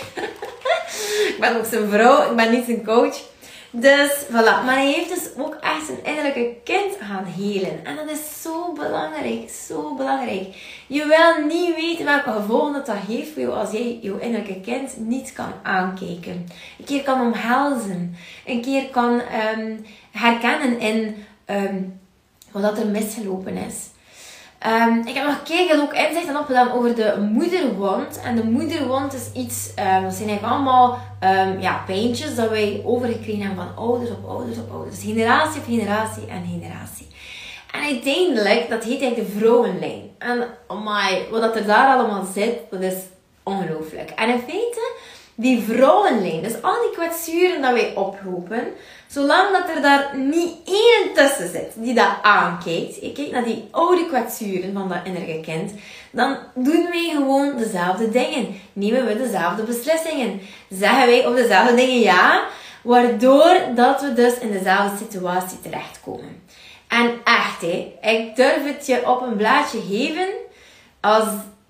ik 1.32 1.38
ben 1.40 1.58
ook 1.58 1.66
zijn 1.66 1.90
vrouw, 1.90 2.30
ik 2.30 2.36
ben 2.36 2.52
niet 2.52 2.66
zijn 2.66 2.86
coach. 2.86 3.22
Dus 3.76 4.12
voilà. 4.30 4.66
Maar 4.66 4.76
hij 4.76 4.92
heeft 4.92 5.10
dus 5.10 5.30
ook 5.38 5.58
echt 5.62 5.86
zijn 5.86 6.04
innerlijke 6.04 6.56
kind 6.64 6.96
gaan 7.00 7.26
helen. 7.26 7.86
En 7.86 7.96
dat 7.96 8.10
is 8.10 8.42
zo 8.42 8.74
belangrijk. 8.74 9.50
Zo 9.68 9.96
belangrijk. 9.96 10.56
Je 10.88 11.06
wil 11.06 11.46
niet 11.48 11.76
weten 11.76 12.06
welke 12.06 12.32
gevolgen 12.32 12.74
dat, 12.74 12.86
dat 12.86 12.96
heeft 13.08 13.32
voor 13.32 13.42
jou 13.42 13.54
als 13.54 13.72
jij 13.72 14.00
jouw 14.02 14.18
innerlijke 14.18 14.62
kind 14.62 14.98
niet 14.98 15.34
kan 15.34 15.54
aankijken. 15.64 16.48
Een 16.80 16.86
keer 16.86 17.04
kan 17.04 17.22
omhelzen. 17.22 18.16
Een 18.46 18.62
keer 18.62 18.90
kan 18.90 19.22
um, 19.58 19.86
herkennen 20.12 20.80
in 20.80 21.26
um, 21.46 22.02
wat 22.62 22.78
er 22.78 22.88
misgelopen 22.88 23.58
is. 23.58 23.76
Um, 24.68 25.08
ik 25.08 25.16
heb 25.16 25.26
nog 25.26 25.38
gekeken 25.44 25.82
ook 25.82 25.94
inzichten 25.94 26.38
opgedaan 26.38 26.72
over 26.72 26.96
de 26.96 27.30
moederwond. 27.32 28.22
En 28.22 28.36
de 28.36 28.44
moederwond 28.44 29.14
is 29.14 29.32
iets, 29.42 29.70
um, 29.70 30.04
dat 30.04 30.14
zijn 30.14 30.30
eigenlijk 30.30 30.44
allemaal 30.44 31.00
um, 31.24 31.60
ja, 31.60 31.84
pijntjes 31.86 32.36
dat 32.36 32.50
wij 32.50 32.82
overgekregen 32.86 33.46
hebben 33.46 33.66
van 33.66 33.84
ouders 33.86 34.10
op 34.10 34.30
ouders 34.30 34.58
op 34.58 34.72
ouders. 34.72 35.02
Generatie 35.02 35.60
op 35.60 35.66
generatie 35.66 36.28
en 36.28 36.46
generatie. 36.46 37.08
En 37.72 37.82
uiteindelijk, 37.82 38.70
dat 38.70 38.84
heet 38.84 39.02
eigenlijk 39.02 39.34
de 39.34 39.40
vrouwenlijn. 39.40 40.12
En 40.18 40.48
oh 40.68 40.86
my, 40.86 41.26
wat 41.32 41.56
er 41.56 41.66
daar 41.66 41.96
allemaal 41.98 42.26
zit, 42.34 42.60
dat 42.70 42.82
is 42.82 42.96
ongelooflijk. 43.44 44.10
En 44.10 44.30
in 44.30 44.40
feite, 44.40 44.83
die 45.36 45.62
vrouwenlijn, 45.62 46.44
dus 46.44 46.62
al 46.62 46.82
die 46.82 46.92
kwetsuren 46.92 47.62
dat 47.62 47.74
wij 47.74 47.96
oplopen, 47.96 48.68
zolang 49.08 49.52
dat 49.52 49.76
er 49.76 49.82
daar 49.82 50.18
niet 50.18 50.56
één 50.66 51.14
tussen 51.14 51.52
zit 51.52 51.72
die 51.76 51.94
dat 51.94 52.12
aankijkt, 52.22 52.96
je 53.02 53.12
kijkt 53.12 53.32
naar 53.32 53.44
die 53.44 53.68
oude 53.72 54.06
kwetsuren 54.06 54.74
van 54.74 54.90
dat 54.90 54.98
innerlijke 55.04 55.42
kind, 55.42 55.72
dan 56.12 56.38
doen 56.56 56.88
wij 56.92 57.10
gewoon 57.14 57.58
dezelfde 57.58 58.10
dingen. 58.10 58.60
Nemen 58.74 59.06
we 59.06 59.18
dezelfde 59.18 59.64
beslissingen. 59.64 60.42
Zeggen 60.70 61.06
wij 61.06 61.26
op 61.26 61.36
dezelfde 61.36 61.76
dingen 61.76 62.00
ja, 62.00 62.44
waardoor 62.84 63.58
dat 63.76 64.02
we 64.02 64.14
dus 64.14 64.38
in 64.38 64.52
dezelfde 64.52 64.98
situatie 64.98 65.60
terechtkomen. 65.60 66.44
En 66.88 67.12
echt, 67.24 67.62
hè, 67.62 67.94
ik 68.02 68.36
durf 68.36 68.64
het 68.64 68.86
je 68.86 69.10
op 69.10 69.22
een 69.22 69.36
blaadje 69.36 69.82
geven 69.90 70.28
als 71.02 71.26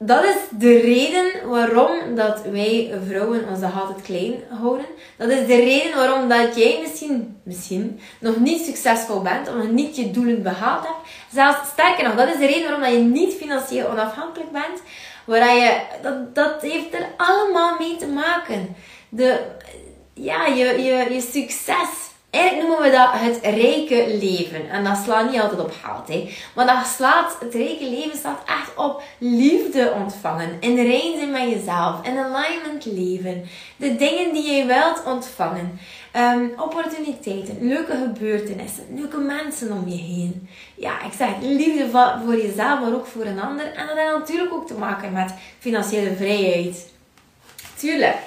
dat 0.05 0.23
is 0.23 0.35
de 0.49 0.79
reden 0.79 1.49
waarom 1.49 2.15
dat 2.15 2.41
wij 2.51 2.93
vrouwen 3.07 3.45
nog 3.61 3.81
altijd 3.81 4.01
klein 4.01 4.33
houden. 4.49 4.85
Dat 5.17 5.29
is 5.29 5.47
de 5.47 5.55
reden 5.55 5.95
waarom 5.95 6.29
dat 6.29 6.55
jij 6.55 6.79
misschien, 6.81 7.37
misschien 7.43 7.99
nog 8.19 8.37
niet 8.37 8.65
succesvol 8.65 9.21
bent, 9.21 9.47
of 9.47 9.55
nog 9.55 9.71
niet 9.71 9.95
je 9.95 10.11
doelen 10.11 10.43
behaald 10.43 10.83
hebt. 10.83 10.97
Zelfs 11.31 11.69
sterker 11.69 12.03
nog, 12.03 12.15
dat 12.15 12.27
is 12.27 12.37
de 12.37 12.45
reden 12.45 12.63
waarom 12.63 12.81
dat 12.81 12.91
je 12.91 12.97
niet 12.99 13.33
financieel 13.33 13.89
onafhankelijk 13.89 14.51
bent. 14.51 14.81
Waar 15.25 15.55
je, 15.55 15.81
dat, 16.01 16.35
dat 16.35 16.61
heeft 16.61 16.93
er 16.93 17.07
allemaal 17.17 17.77
mee 17.79 17.95
te 17.95 18.07
maken. 18.07 18.75
De, 19.09 19.39
ja, 20.13 20.45
je, 20.45 20.65
je, 20.65 21.13
je 21.13 21.21
succes 21.21 22.11
Eigenlijk 22.33 22.67
noemen 22.67 22.91
we 22.91 22.97
dat 22.97 23.09
het 23.11 23.39
rijke 23.41 24.17
leven. 24.21 24.69
En 24.69 24.83
dat 24.83 24.97
slaat 25.03 25.31
niet 25.31 25.41
altijd 25.41 25.61
op 25.61 25.73
geld. 25.83 26.07
Hè. 26.07 26.33
Maar 26.55 26.65
dat 26.65 26.85
slaat, 26.85 27.37
het 27.39 27.53
rijke 27.53 27.89
leven 27.89 28.17
staat 28.17 28.41
echt 28.45 28.75
op 28.75 29.03
liefde 29.17 29.93
ontvangen. 30.01 30.57
In 30.59 30.75
rijden 30.75 31.17
zijn 31.17 31.31
met 31.31 31.49
jezelf. 31.49 32.05
In 32.05 32.17
alignment 32.17 32.85
leven. 32.85 33.45
De 33.75 33.95
dingen 33.95 34.33
die 34.33 34.51
je 34.51 34.65
wilt 34.65 35.03
ontvangen. 35.05 35.79
Um, 36.15 36.53
opportuniteiten, 36.57 37.67
leuke 37.67 37.97
gebeurtenissen, 37.97 38.83
leuke 38.95 39.17
mensen 39.17 39.71
om 39.71 39.87
je 39.87 39.97
heen. 39.97 40.49
Ja, 40.75 41.03
ik 41.03 41.13
zeg 41.17 41.29
liefde 41.41 41.89
voor 42.25 42.37
jezelf, 42.37 42.79
maar 42.79 42.93
ook 42.93 43.05
voor 43.05 43.25
een 43.25 43.41
ander. 43.41 43.73
En 43.73 43.87
dat 43.87 43.97
heeft 43.97 44.17
natuurlijk 44.17 44.53
ook 44.53 44.67
te 44.67 44.73
maken 44.73 45.11
met 45.11 45.33
financiële 45.59 46.15
vrijheid. 46.15 46.91
Tuurlijk. 47.75 48.17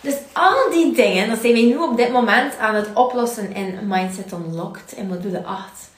Dus 0.00 0.14
al 0.32 0.70
die 0.70 0.92
dingen, 0.92 1.28
dat 1.28 1.38
zijn 1.40 1.52
wij 1.52 1.62
nu 1.62 1.76
op 1.76 1.96
dit 1.96 2.12
moment 2.12 2.58
aan 2.58 2.74
het 2.74 2.88
oplossen 2.94 3.54
in 3.54 3.78
Mindset 3.88 4.32
Unlocked 4.32 4.92
in 4.96 5.06
module 5.06 5.42
8. 5.44 5.88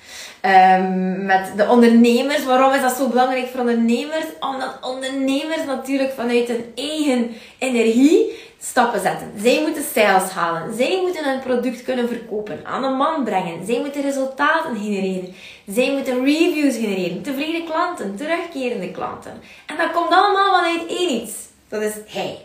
Um, 0.44 1.26
met 1.26 1.52
de 1.56 1.68
ondernemers. 1.68 2.44
Waarom 2.44 2.72
is 2.72 2.80
dat 2.80 2.96
zo 2.96 3.08
belangrijk 3.08 3.46
voor 3.46 3.60
ondernemers? 3.60 4.24
Omdat 4.40 4.78
ondernemers 4.80 5.64
natuurlijk 5.66 6.12
vanuit 6.12 6.48
hun 6.48 6.72
eigen 6.74 7.30
energie 7.58 8.38
stappen 8.60 9.00
zetten. 9.00 9.32
Zij 9.36 9.60
moeten 9.60 9.84
sales 9.94 10.30
halen. 10.30 10.74
Zij 10.76 10.98
moeten 11.00 11.24
hun 11.24 11.40
product 11.40 11.82
kunnen 11.82 12.08
verkopen, 12.08 12.60
aan 12.64 12.82
de 12.82 12.88
man 12.88 13.24
brengen. 13.24 13.66
Zij 13.66 13.80
moeten 13.80 14.02
resultaten 14.02 14.76
genereren. 14.76 15.34
Zij 15.66 15.92
moeten 15.92 16.24
reviews 16.24 16.74
genereren. 16.74 17.22
Tevreden 17.22 17.64
klanten, 17.64 18.16
terugkerende 18.16 18.90
klanten. 18.90 19.32
En 19.66 19.76
dat 19.76 19.90
komt 19.92 20.10
allemaal 20.10 20.54
vanuit 20.54 20.86
één 20.86 21.22
iets. 21.22 21.32
Dat 21.68 21.82
is 21.82 21.94
hij. 22.06 22.38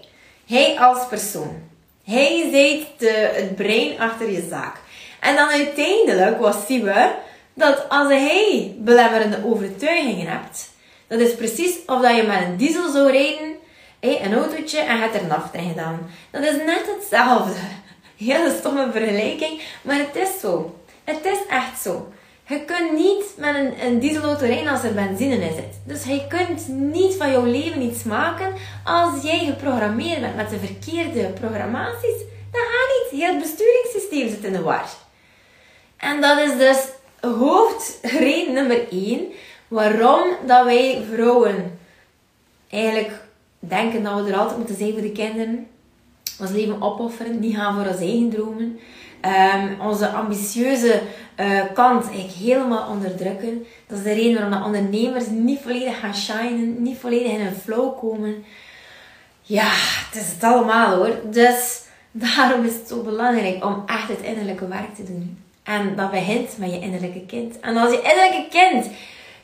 Hij 0.48 0.80
als 0.80 1.08
persoon. 1.08 1.62
Hij 2.04 2.50
zit 2.52 3.00
de, 3.00 3.32
het 3.34 3.56
brein 3.56 4.00
achter 4.00 4.32
je 4.32 4.48
zaak. 4.50 4.76
En 5.20 5.36
dan 5.36 5.50
uiteindelijk, 5.50 6.40
wat 6.40 6.64
zien 6.68 6.84
we? 6.84 7.12
Dat 7.54 7.90
als 7.90 8.08
hij 8.08 8.76
belemmerende 8.78 9.42
overtuigingen 9.46 10.28
hebt, 10.28 10.70
dat 11.08 11.20
is 11.20 11.36
precies 11.36 11.76
of 11.86 12.02
dat 12.02 12.16
je 12.16 12.24
met 12.24 12.42
een 12.42 12.58
diesel 12.58 12.92
zou 12.92 13.12
rijden, 13.12 13.56
een 14.00 14.34
autootje, 14.34 14.80
en 14.80 15.02
het 15.02 15.14
er 15.16 15.24
een 15.24 15.32
aftrein 15.32 15.70
gedaan. 15.70 16.10
Dat 16.32 16.44
is 16.44 16.56
net 16.66 16.96
hetzelfde. 16.96 17.54
Hele 18.28 18.56
stomme 18.60 18.92
vergelijking, 18.92 19.62
maar 19.82 19.98
het 19.98 20.16
is 20.16 20.40
zo. 20.42 20.80
Het 21.04 21.26
is 21.26 21.40
echt 21.50 21.82
zo. 21.82 22.12
Je 22.48 22.66
kunt 22.66 22.92
niet 22.92 23.24
met 23.38 23.56
een, 23.56 23.86
een 23.86 24.00
dieselauto 24.00 24.46
rijden 24.46 24.72
als 24.72 24.84
er 24.84 24.94
benzine 24.94 25.36
in 25.36 25.56
zit. 25.56 25.80
Dus 25.84 26.04
je 26.04 26.28
kunt 26.28 26.68
niet 26.68 27.16
van 27.16 27.32
jouw 27.32 27.46
leven 27.46 27.82
iets 27.82 28.04
maken 28.04 28.54
als 28.84 29.24
jij 29.24 29.46
geprogrammeerd 29.46 30.22
bent 30.22 30.36
met 30.36 30.50
de 30.50 30.60
verkeerde 30.60 31.30
programmaties. 31.40 32.18
Dat 32.52 32.62
gaat 32.62 33.12
niet. 33.12 33.22
Heel 33.22 33.34
het 33.34 33.42
besturingssysteem 33.42 34.30
zit 34.30 34.44
in 34.44 34.54
de 34.54 34.62
war. 34.62 34.90
En 35.98 36.22
dat 36.22 36.40
is 36.40 36.58
dus 36.58 36.78
hoofdreden 37.20 38.54
nummer 38.54 38.90
1 38.92 39.28
waarom 39.68 40.28
dat 40.46 40.66
wij 40.66 41.04
vrouwen 41.14 41.80
eigenlijk 42.70 43.12
denken 43.60 44.04
dat 44.04 44.24
we 44.24 44.32
er 44.32 44.38
altijd 44.38 44.58
moeten 44.58 44.78
zijn 44.78 44.94
voor 44.94 45.02
de 45.02 45.12
kinderen. 45.12 45.68
Ons 46.40 46.52
leven 46.52 46.82
opofferen, 46.82 47.40
niet 47.40 47.56
gaan 47.56 47.76
voor 47.76 47.92
onze 47.92 48.04
eigen 48.04 48.30
dromen. 48.30 48.80
Um, 49.28 49.82
onze 49.82 50.08
ambitieuze 50.08 51.02
uh, 51.40 51.62
kant 51.74 52.04
eigenlijk 52.04 52.34
helemaal 52.34 52.90
onderdrukken. 52.90 53.66
Dat 53.88 53.98
is 53.98 54.04
de 54.04 54.14
reden 54.14 54.34
waarom 54.34 54.52
de 54.52 54.66
ondernemers 54.66 55.26
niet 55.28 55.60
volledig 55.62 56.00
gaan 56.00 56.16
shinen, 56.16 56.82
niet 56.82 56.98
volledig 56.98 57.32
in 57.32 57.40
hun 57.40 57.56
flow 57.56 58.00
komen. 58.00 58.46
Ja, 59.42 59.70
het 60.06 60.22
is 60.22 60.32
het 60.32 60.44
allemaal 60.44 60.96
hoor. 60.96 61.16
Dus 61.32 61.82
daarom 62.12 62.66
is 62.66 62.74
het 62.74 62.88
zo 62.88 63.02
belangrijk 63.02 63.66
om 63.66 63.84
echt 63.86 64.08
het 64.08 64.22
innerlijke 64.22 64.68
werk 64.68 64.96
te 64.96 65.04
doen. 65.04 65.38
En 65.64 65.96
dat 65.96 66.12
begint 66.12 66.58
met 66.58 66.72
je 66.72 66.80
innerlijke 66.80 67.26
kind. 67.26 67.60
En 67.60 67.78
als 67.78 67.92
je 67.92 68.02
innerlijke 68.02 68.48
kind 68.50 68.86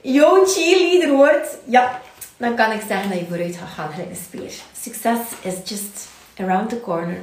jouw 0.02 0.46
cheerleader 0.46 1.16
wordt, 1.16 1.58
ja, 1.66 2.02
dan 2.38 2.56
kan 2.56 2.72
ik 2.72 2.82
zeggen 2.88 3.10
dat 3.10 3.20
je 3.20 3.26
vooruit 3.26 3.56
gaat 3.56 3.70
gaan 3.70 3.92
gelijk 3.92 4.10
een 4.10 4.16
speer. 4.16 4.52
Succes 4.82 5.20
is 5.42 5.70
just 5.70 6.08
around 6.40 6.70
the 6.70 6.82
corner. 6.82 7.18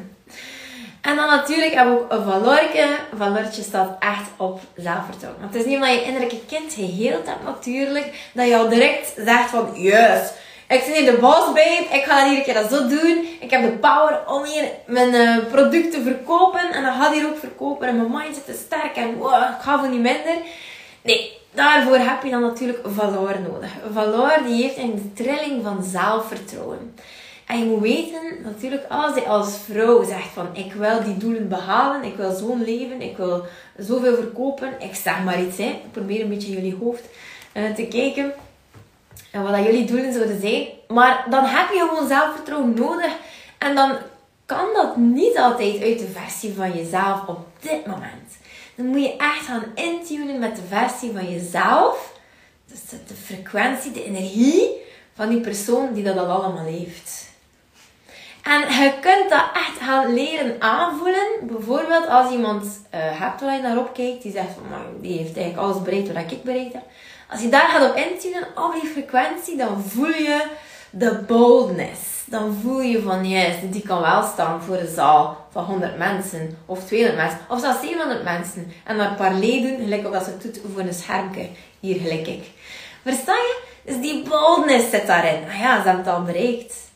En 1.00 1.16
dan 1.16 1.26
natuurlijk 1.26 1.74
hebben 1.74 1.94
we 1.94 2.00
ook 2.00 2.10
een 2.12 2.22
valorke. 2.22 2.86
Valortje 3.16 3.62
staat 3.62 3.96
echt 3.98 4.30
op 4.36 4.60
zelfvertrouwen. 4.76 5.40
Want 5.40 5.54
het 5.54 5.62
is 5.62 5.68
niet 5.68 5.76
omdat 5.76 5.94
je 5.94 6.04
innerlijke 6.04 6.46
kind 6.46 6.72
geheeld 6.72 7.26
hebt 7.26 7.44
natuurlijk, 7.44 8.30
dat 8.32 8.46
je 8.46 8.56
al 8.56 8.68
direct 8.68 9.12
zegt 9.16 9.50
van, 9.50 9.70
yes, 9.74 10.30
ik 10.68 10.82
zit 10.82 10.96
hier 10.96 11.12
de 11.12 11.18
boss 11.18 11.46
babe, 11.46 11.86
ik 11.92 12.04
ga 12.04 12.28
hier 12.28 12.36
een 12.36 12.44
keer 12.44 12.54
dat 12.54 12.70
zo 12.70 12.88
doen. 12.88 13.26
Ik 13.40 13.50
heb 13.50 13.62
de 13.62 13.78
power 13.78 14.20
om 14.26 14.44
hier 14.44 14.64
mijn 14.86 15.14
uh, 15.14 15.36
product 15.50 15.90
te 15.92 16.02
verkopen. 16.02 16.72
En 16.72 16.82
dan 16.82 16.94
ga 16.94 17.08
ik 17.08 17.14
hier 17.14 17.28
ook 17.28 17.38
verkopen. 17.38 17.88
En 17.88 17.96
mijn 17.96 18.10
mindset 18.10 18.48
is 18.48 18.58
sterk 18.60 18.96
en 18.96 19.16
wow, 19.16 19.42
ik 19.42 19.62
ga 19.62 19.78
voor 19.78 19.88
niet 19.88 20.00
minder. 20.00 20.36
Nee, 21.02 21.38
daarvoor 21.52 21.96
heb 21.96 22.22
je 22.22 22.30
dan 22.30 22.40
natuurlijk 22.40 22.78
valor 22.84 23.40
nodig. 23.50 23.70
Valor 23.92 24.32
die 24.46 24.62
heeft 24.62 24.76
een 24.76 25.12
trilling 25.14 25.62
van 25.62 25.82
zelfvertrouwen. 25.82 26.94
En 27.50 27.58
je 27.58 27.64
moet 27.64 27.80
weten, 27.80 28.42
natuurlijk, 28.42 28.84
als 28.88 29.14
je 29.14 29.26
als 29.26 29.56
vrouw 29.64 30.04
zegt 30.04 30.28
van 30.32 30.48
ik 30.52 30.72
wil 30.72 31.02
die 31.02 31.16
doelen 31.16 31.48
behalen, 31.48 32.02
ik 32.02 32.16
wil 32.16 32.32
zo'n 32.32 32.64
leven, 32.64 33.00
ik 33.00 33.16
wil 33.16 33.44
zoveel 33.78 34.14
verkopen, 34.14 34.72
ik 34.78 34.94
zeg 34.94 35.24
maar 35.24 35.42
iets, 35.42 35.56
hè. 35.56 35.64
ik 35.64 35.92
probeer 35.92 36.20
een 36.20 36.28
beetje 36.28 36.52
jullie 36.52 36.76
hoofd 36.80 37.02
uh, 37.54 37.74
te 37.74 37.86
kijken 37.86 38.32
en 39.30 39.42
wat 39.42 39.52
dat 39.52 39.64
jullie 39.64 39.84
doelen 39.84 40.12
zouden 40.12 40.40
zijn. 40.40 40.66
Maar 40.88 41.26
dan 41.30 41.44
heb 41.44 41.70
je 41.72 41.86
gewoon 41.88 42.08
zelfvertrouwen 42.08 42.74
nodig 42.74 43.12
en 43.58 43.74
dan 43.74 43.96
kan 44.46 44.66
dat 44.74 44.96
niet 44.96 45.38
altijd 45.38 45.82
uit 45.82 45.98
de 45.98 46.08
versie 46.14 46.54
van 46.54 46.72
jezelf 46.72 47.26
op 47.26 47.46
dit 47.60 47.86
moment. 47.86 48.36
Dan 48.74 48.86
moet 48.86 49.02
je 49.02 49.16
echt 49.16 49.44
gaan 49.44 49.64
intunen 49.74 50.38
met 50.38 50.56
de 50.56 50.62
versie 50.68 51.12
van 51.12 51.30
jezelf, 51.30 52.12
dus 52.66 52.80
de 53.06 53.14
frequentie, 53.14 53.92
de 53.92 54.04
energie 54.04 54.68
van 55.14 55.28
die 55.28 55.40
persoon 55.40 55.92
die 55.92 56.04
dat 56.04 56.16
allemaal 56.16 56.64
heeft. 56.64 57.29
En 58.42 58.60
je 58.60 58.92
kunt 59.00 59.30
dat 59.30 59.44
echt 59.54 59.78
gaan 59.80 60.14
leren 60.14 60.56
aanvoelen. 60.58 61.26
Bijvoorbeeld 61.42 62.08
als 62.08 62.32
iemand 62.32 62.64
uh, 62.64 62.70
hebt 62.92 63.40
waar 63.40 63.54
je 63.54 63.62
naar 63.62 63.78
opkijkt, 63.78 64.22
die 64.22 64.32
zegt 64.32 64.52
van, 64.54 65.00
die 65.00 65.18
heeft 65.18 65.36
eigenlijk 65.36 65.56
alles 65.56 65.82
bereikt 65.82 66.12
wat 66.12 66.32
ik 66.32 66.42
bereikt 66.42 66.72
heb. 66.72 66.82
Als 67.30 67.40
je 67.40 67.48
daar 67.48 67.68
gaat 67.68 67.90
op 67.90 67.96
intunen, 67.96 68.46
op 68.56 68.72
die 68.80 68.90
frequentie, 68.90 69.56
dan 69.56 69.82
voel 69.82 70.08
je 70.08 70.46
de 70.90 71.24
boldness. 71.26 72.00
Dan 72.24 72.58
voel 72.62 72.80
je 72.80 73.02
van, 73.02 73.28
yes, 73.28 73.54
die 73.70 73.82
kan 73.82 74.00
wel 74.00 74.22
staan 74.22 74.62
voor 74.62 74.76
een 74.76 74.94
zaal 74.94 75.46
van 75.52 75.64
100 75.64 75.98
mensen, 75.98 76.58
of 76.66 76.84
200 76.84 77.22
mensen, 77.22 77.40
of 77.48 77.60
zelfs 77.60 77.80
700 77.80 78.24
mensen. 78.24 78.72
En 78.84 78.96
dan 78.96 79.06
een 79.06 79.14
paar 79.14 79.34
leden, 79.34 79.78
gelijk 79.78 80.06
op 80.06 80.22
ze 80.22 80.36
doet 80.42 80.60
voor 80.74 80.82
een 80.82 80.94
schermpje, 80.94 81.48
hier 81.80 82.00
gelijk 82.00 82.26
ik. 82.26 82.44
Versta 83.02 83.32
je? 83.32 83.58
Dus 83.84 84.00
die 84.00 84.28
boldness 84.28 84.90
zit 84.90 85.06
daarin. 85.06 85.44
Ah 85.48 85.58
ja, 85.58 85.80
ze 85.80 85.86
hebben 85.88 86.04
het 86.04 86.14
al 86.14 86.22
bereikt. 86.22 86.89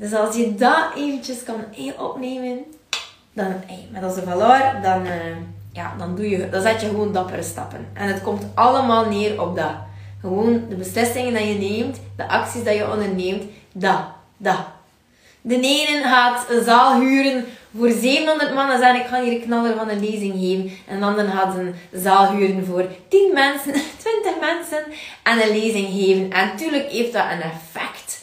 Dus 0.00 0.14
als 0.14 0.36
je 0.36 0.54
dat 0.54 0.84
eventjes 0.96 1.42
kan 1.42 1.64
opnemen, 1.98 2.64
dan, 3.32 3.54
met 3.90 4.04
onze 4.04 4.22
valor, 4.22 4.82
dan, 4.82 5.06
uh, 5.06 5.12
ja, 5.72 5.94
dan, 5.98 6.16
doe 6.16 6.28
je, 6.28 6.48
dan 6.48 6.62
zet 6.62 6.80
je 6.80 6.86
gewoon 6.86 7.12
dappere 7.12 7.42
stappen. 7.42 7.86
En 7.92 8.08
het 8.08 8.22
komt 8.22 8.46
allemaal 8.54 9.04
neer 9.08 9.42
op 9.42 9.56
dat. 9.56 9.74
Gewoon 10.20 10.64
de 10.68 10.74
beslissingen 10.74 11.34
die 11.34 11.46
je 11.46 11.58
neemt, 11.58 12.00
de 12.16 12.28
acties 12.28 12.62
die 12.62 12.72
je 12.72 12.90
onderneemt, 12.90 13.44
dat, 13.72 14.00
dat. 14.36 14.58
De 15.40 15.60
ene 15.60 16.02
gaat 16.02 16.50
een 16.50 16.64
zaal 16.64 17.00
huren 17.00 17.44
voor 17.76 17.90
700 17.90 18.54
man 18.54 18.70
en 18.70 18.94
ik 18.94 19.06
ga 19.06 19.22
hier 19.22 19.32
een 19.32 19.42
knaller 19.42 19.76
van 19.76 19.88
een 19.88 20.00
lezing 20.00 20.34
geven. 20.34 20.70
En 20.86 21.00
de 21.00 21.06
andere 21.06 21.28
gaat 21.30 21.56
een 21.56 21.74
zaal 21.92 22.32
huren 22.32 22.66
voor 22.66 22.84
10 23.08 23.30
mensen, 23.34 23.72
20 24.22 24.40
mensen 24.40 24.84
en 25.22 25.42
een 25.42 25.60
lezing 25.60 25.88
geven. 25.88 26.30
En 26.30 26.46
natuurlijk 26.46 26.90
heeft 26.90 27.12
dat 27.12 27.24
een 27.30 27.42
effect. 27.42 28.19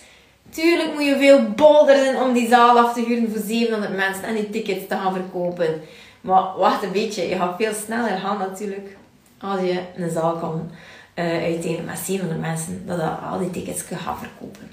Tuurlijk 0.57 0.93
moet 0.93 1.05
je 1.05 1.17
veel 1.17 1.41
bolder 1.49 1.95
zijn 1.95 2.17
om 2.17 2.33
die 2.33 2.47
zaal 2.47 2.79
af 2.79 2.93
te 2.93 3.03
huren 3.05 3.31
voor 3.31 3.41
700 3.45 3.95
mensen 3.95 4.23
en 4.23 4.35
die 4.35 4.49
tickets 4.49 4.87
te 4.87 4.95
gaan 4.95 5.13
verkopen. 5.13 5.81
Maar 6.21 6.43
wacht 6.57 6.83
een 6.83 6.91
beetje, 6.91 7.29
je 7.29 7.35
gaat 7.35 7.55
veel 7.57 7.73
sneller 7.73 8.17
gaan 8.17 8.37
natuurlijk 8.37 8.95
als 9.41 9.61
je 9.61 9.81
een 9.95 10.09
zaal 10.09 10.35
kan 10.35 10.71
uh, 11.15 11.43
uitdelen 11.43 11.85
met 11.85 11.97
700 11.97 12.41
mensen, 12.41 12.83
dat 12.85 12.97
je 12.97 13.03
al 13.03 13.39
die 13.39 13.51
tickets 13.51 13.85
kan 13.85 13.97
gaan 13.97 14.17
verkopen. 14.17 14.71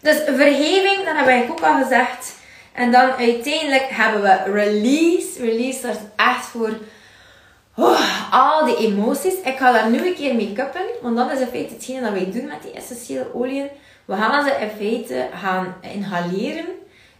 Dus 0.00 0.16
vergeving, 0.16 1.04
dat 1.04 1.16
heb 1.16 1.44
ik 1.44 1.50
ook 1.50 1.60
al 1.60 1.82
gezegd. 1.82 2.34
En 2.72 2.92
dan 2.92 3.10
uiteindelijk 3.10 3.86
hebben 3.88 4.22
we 4.22 4.52
release. 4.52 5.40
Release 5.40 5.78
staat 5.78 6.00
echt 6.16 6.44
voor 6.44 6.72
oh, 7.74 8.32
die 8.76 8.86
emoties. 8.86 9.34
Ik 9.34 9.56
ga 9.56 9.72
daar 9.72 9.90
nu 9.90 10.06
een 10.06 10.14
keer 10.14 10.34
mee 10.34 10.52
kuppen, 10.52 10.82
want 11.02 11.16
dat 11.16 11.32
is 11.32 11.40
in 11.40 11.46
feite 11.46 11.74
hetgene 11.74 12.00
dat 12.00 12.12
wij 12.12 12.30
doen 12.30 12.46
met 12.46 12.62
die 12.62 12.72
essentiële 12.72 13.34
oliën. 13.34 13.68
We 14.04 14.14
gaan 14.14 14.44
ze 14.44 14.50
in 14.50 14.70
feite 14.76 15.28
gaan 15.34 15.74
inhaleren. 15.80 16.66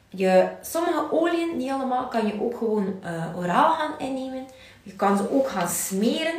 Je, 0.08 0.48
sommige 0.62 1.04
oliën, 1.10 1.56
niet 1.56 1.70
allemaal, 1.70 2.08
kan 2.08 2.26
je 2.26 2.40
ook 2.40 2.56
gewoon 2.56 2.94
uh, 3.04 3.38
oraal 3.38 3.74
gaan 3.74 3.94
innemen. 3.98 4.46
Je 4.82 4.92
kan 4.92 5.16
ze 5.16 5.30
ook 5.30 5.48
gaan 5.48 5.68
smeren. 5.68 6.34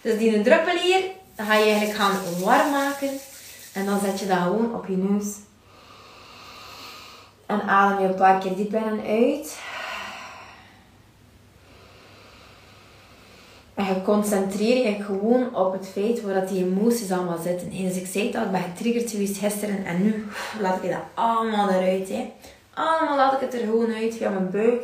Dus 0.00 0.18
die 0.18 0.42
druppel 0.42 0.76
hier, 0.76 1.00
ga 1.36 1.54
je 1.54 1.64
eigenlijk 1.64 1.98
gaan 1.98 2.16
warm 2.40 2.70
maken. 2.70 3.10
En 3.72 3.86
dan 3.86 4.00
zet 4.00 4.20
je 4.20 4.26
dat 4.26 4.38
gewoon 4.38 4.74
op 4.74 4.86
je 4.86 4.96
neus. 4.96 5.34
En 7.46 7.62
adem 7.62 8.00
je 8.00 8.06
een 8.06 8.14
paar 8.14 8.38
keer 8.38 8.56
diep 8.56 8.74
in 8.74 8.84
en 8.84 9.00
uit. 9.06 9.58
En 13.74 13.84
je 13.84 14.02
concentreer 14.02 14.86
je 14.86 15.02
gewoon 15.02 15.56
op 15.56 15.72
het 15.72 15.88
feit 15.88 16.22
waar 16.22 16.46
die 16.46 16.64
emoties 16.64 17.12
allemaal 17.12 17.38
zitten. 17.42 17.70
En 17.70 17.84
dus 17.84 17.96
ik 17.96 18.06
zei 18.06 18.30
dat, 18.30 18.44
ik 18.44 18.50
ben 18.50 18.62
getriggerd 18.62 19.10
geweest 19.10 19.36
gisteren 19.36 19.84
en 19.84 20.02
nu 20.02 20.26
laat 20.60 20.82
ik 20.82 20.90
dat 20.90 21.00
allemaal 21.14 21.70
eruit. 21.70 22.08
Hè. 22.08 22.32
Allemaal 22.74 23.16
laat 23.16 23.32
ik 23.32 23.40
het 23.40 23.54
er 23.54 23.60
gewoon 23.60 23.94
uit 23.94 24.16
via 24.16 24.30
mijn 24.30 24.50
buik. 24.50 24.82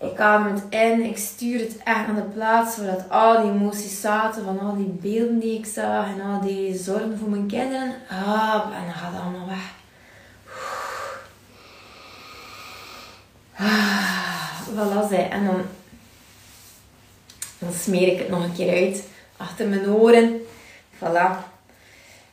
Ik 0.00 0.20
adem 0.20 0.54
het 0.54 0.62
in, 0.68 1.04
ik 1.04 1.18
stuur 1.18 1.60
het 1.60 1.76
echt 1.84 2.06
naar 2.06 2.16
de 2.16 2.22
plaats 2.34 2.76
waar 2.76 2.86
dat 2.86 3.10
al 3.10 3.42
die 3.42 3.50
emoties 3.50 4.00
zaten, 4.00 4.44
van 4.44 4.60
al 4.60 4.76
die 4.76 4.86
beelden 4.86 5.38
die 5.38 5.58
ik 5.58 5.66
zag 5.66 6.06
en 6.06 6.20
al 6.20 6.40
die 6.40 6.74
zorgen 6.74 7.18
voor 7.18 7.28
mijn 7.28 7.46
kinderen. 7.46 7.94
Ah, 8.08 8.64
en 8.74 8.84
dan 8.84 8.94
gaat 8.94 9.12
het 9.12 9.22
allemaal 9.22 9.46
weg. 9.46 9.72
Ah, 13.56 14.60
voilà, 14.68 15.08
zei. 15.08 15.28
En 15.28 15.44
dan, 15.44 15.62
dan 17.70 17.78
smeer 17.78 18.12
ik 18.12 18.18
het 18.18 18.28
nog 18.28 18.44
een 18.44 18.54
keer 18.54 18.74
uit 18.74 19.04
achter 19.36 19.68
mijn 19.68 19.90
oren. 19.90 20.40
Voilà. 20.96 21.48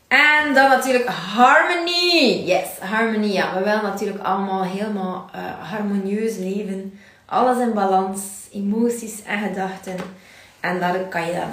En 0.07 0.53
dan 0.53 0.69
natuurlijk 0.69 1.09
harmonie. 1.09 2.45
Yes, 2.45 2.67
harmonie. 2.79 3.31
Ja, 3.31 3.53
we 3.57 3.63
willen 3.63 3.83
natuurlijk 3.83 4.23
allemaal 4.23 4.63
helemaal 4.63 5.29
uh, 5.35 5.69
harmonieus 5.71 6.37
leven. 6.37 6.99
Alles 7.25 7.57
in 7.57 7.73
balans, 7.73 8.21
emoties 8.53 9.23
en 9.23 9.39
gedachten. 9.39 9.95
En 10.59 10.79
daar 10.79 10.99
kan 10.99 11.25
je 11.25 11.33
dan 11.33 11.49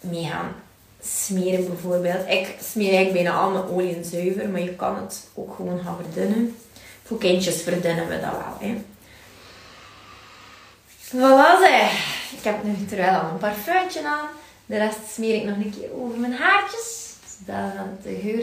mee 0.00 0.24
gaan 0.24 0.54
smeren 1.02 1.66
bijvoorbeeld. 1.66 2.28
Ik 2.28 2.56
smeer 2.72 2.94
eigenlijk 2.94 3.24
bijna 3.24 3.38
al 3.38 3.50
mijn 3.50 3.64
oliën 3.64 4.04
zuiver, 4.04 4.48
maar 4.48 4.60
je 4.60 4.74
kan 4.74 4.96
het 4.96 5.26
ook 5.34 5.54
gewoon 5.54 5.80
gaan 5.84 5.96
verdunnen. 6.02 6.56
Voor 7.02 7.18
kindjes 7.18 7.62
verdunnen 7.62 8.08
we 8.08 8.20
dat 8.20 8.30
wel. 8.30 8.68
Hè. 8.68 8.82
Voilà 11.10 11.68
zeg. 11.68 12.21
Ik 12.36 12.44
heb 12.44 12.62
nu 12.62 12.84
terwijl 12.88 13.18
al 13.18 13.30
een 13.30 13.38
parfumtje 13.38 14.06
aan. 14.06 14.26
De 14.66 14.78
rest 14.78 14.98
smeer 15.12 15.34
ik 15.34 15.44
nog 15.44 15.56
een 15.56 15.74
keer 15.78 15.88
over 16.02 16.18
mijn 16.18 16.34
haartjes. 16.34 17.14
Zodat 17.38 18.02
de 18.02 18.18
geur 18.22 18.42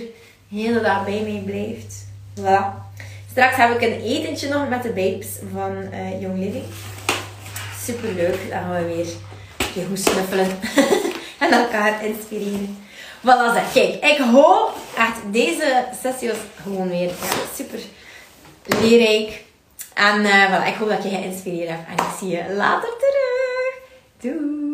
de 0.50 0.56
hele 0.56 0.82
dag 0.82 1.06
bij 1.06 1.22
mij 1.22 1.42
blijft. 1.46 2.06
Voilà. 2.40 2.88
Straks 3.32 3.56
heb 3.56 3.82
ik 3.82 3.82
een 3.82 4.02
etentje 4.02 4.50
nog 4.50 4.70
met 4.70 4.84
de 4.84 4.90
babes 4.90 5.28
van 5.54 5.78
uh, 5.94 6.22
Young 6.22 6.40
Living. 6.40 6.64
Super 7.84 8.14
leuk. 8.14 8.50
Dan 8.50 8.60
gaan 8.60 8.76
we 8.76 8.96
weer 8.96 9.08
je 9.74 9.86
goed 9.86 10.00
snuffelen. 10.00 10.48
en 11.40 11.52
elkaar 11.52 12.06
inspireren. 12.06 12.78
Voilà 13.22 13.54
zeg. 13.54 13.72
Kijk, 13.74 14.04
ik 14.04 14.18
hoop 14.18 14.76
echt 14.98 15.20
deze 15.32 15.86
sessie 16.02 16.28
was 16.28 16.38
gewoon 16.62 16.90
weer 16.90 17.08
ja, 17.08 17.56
super 17.56 17.80
leerrijk. 18.64 19.44
En 19.94 20.22
uh, 20.22 20.46
voilà, 20.46 20.68
ik 20.68 20.76
hoop 20.76 20.90
dat 20.90 21.04
je 21.04 21.10
geïnspireerd 21.10 21.70
hebt. 21.70 21.88
En 21.88 22.06
ik 22.06 22.12
zie 22.20 22.30
je 22.30 22.54
later 22.56 22.90
terug. 23.00 23.59
Do. 24.22 24.69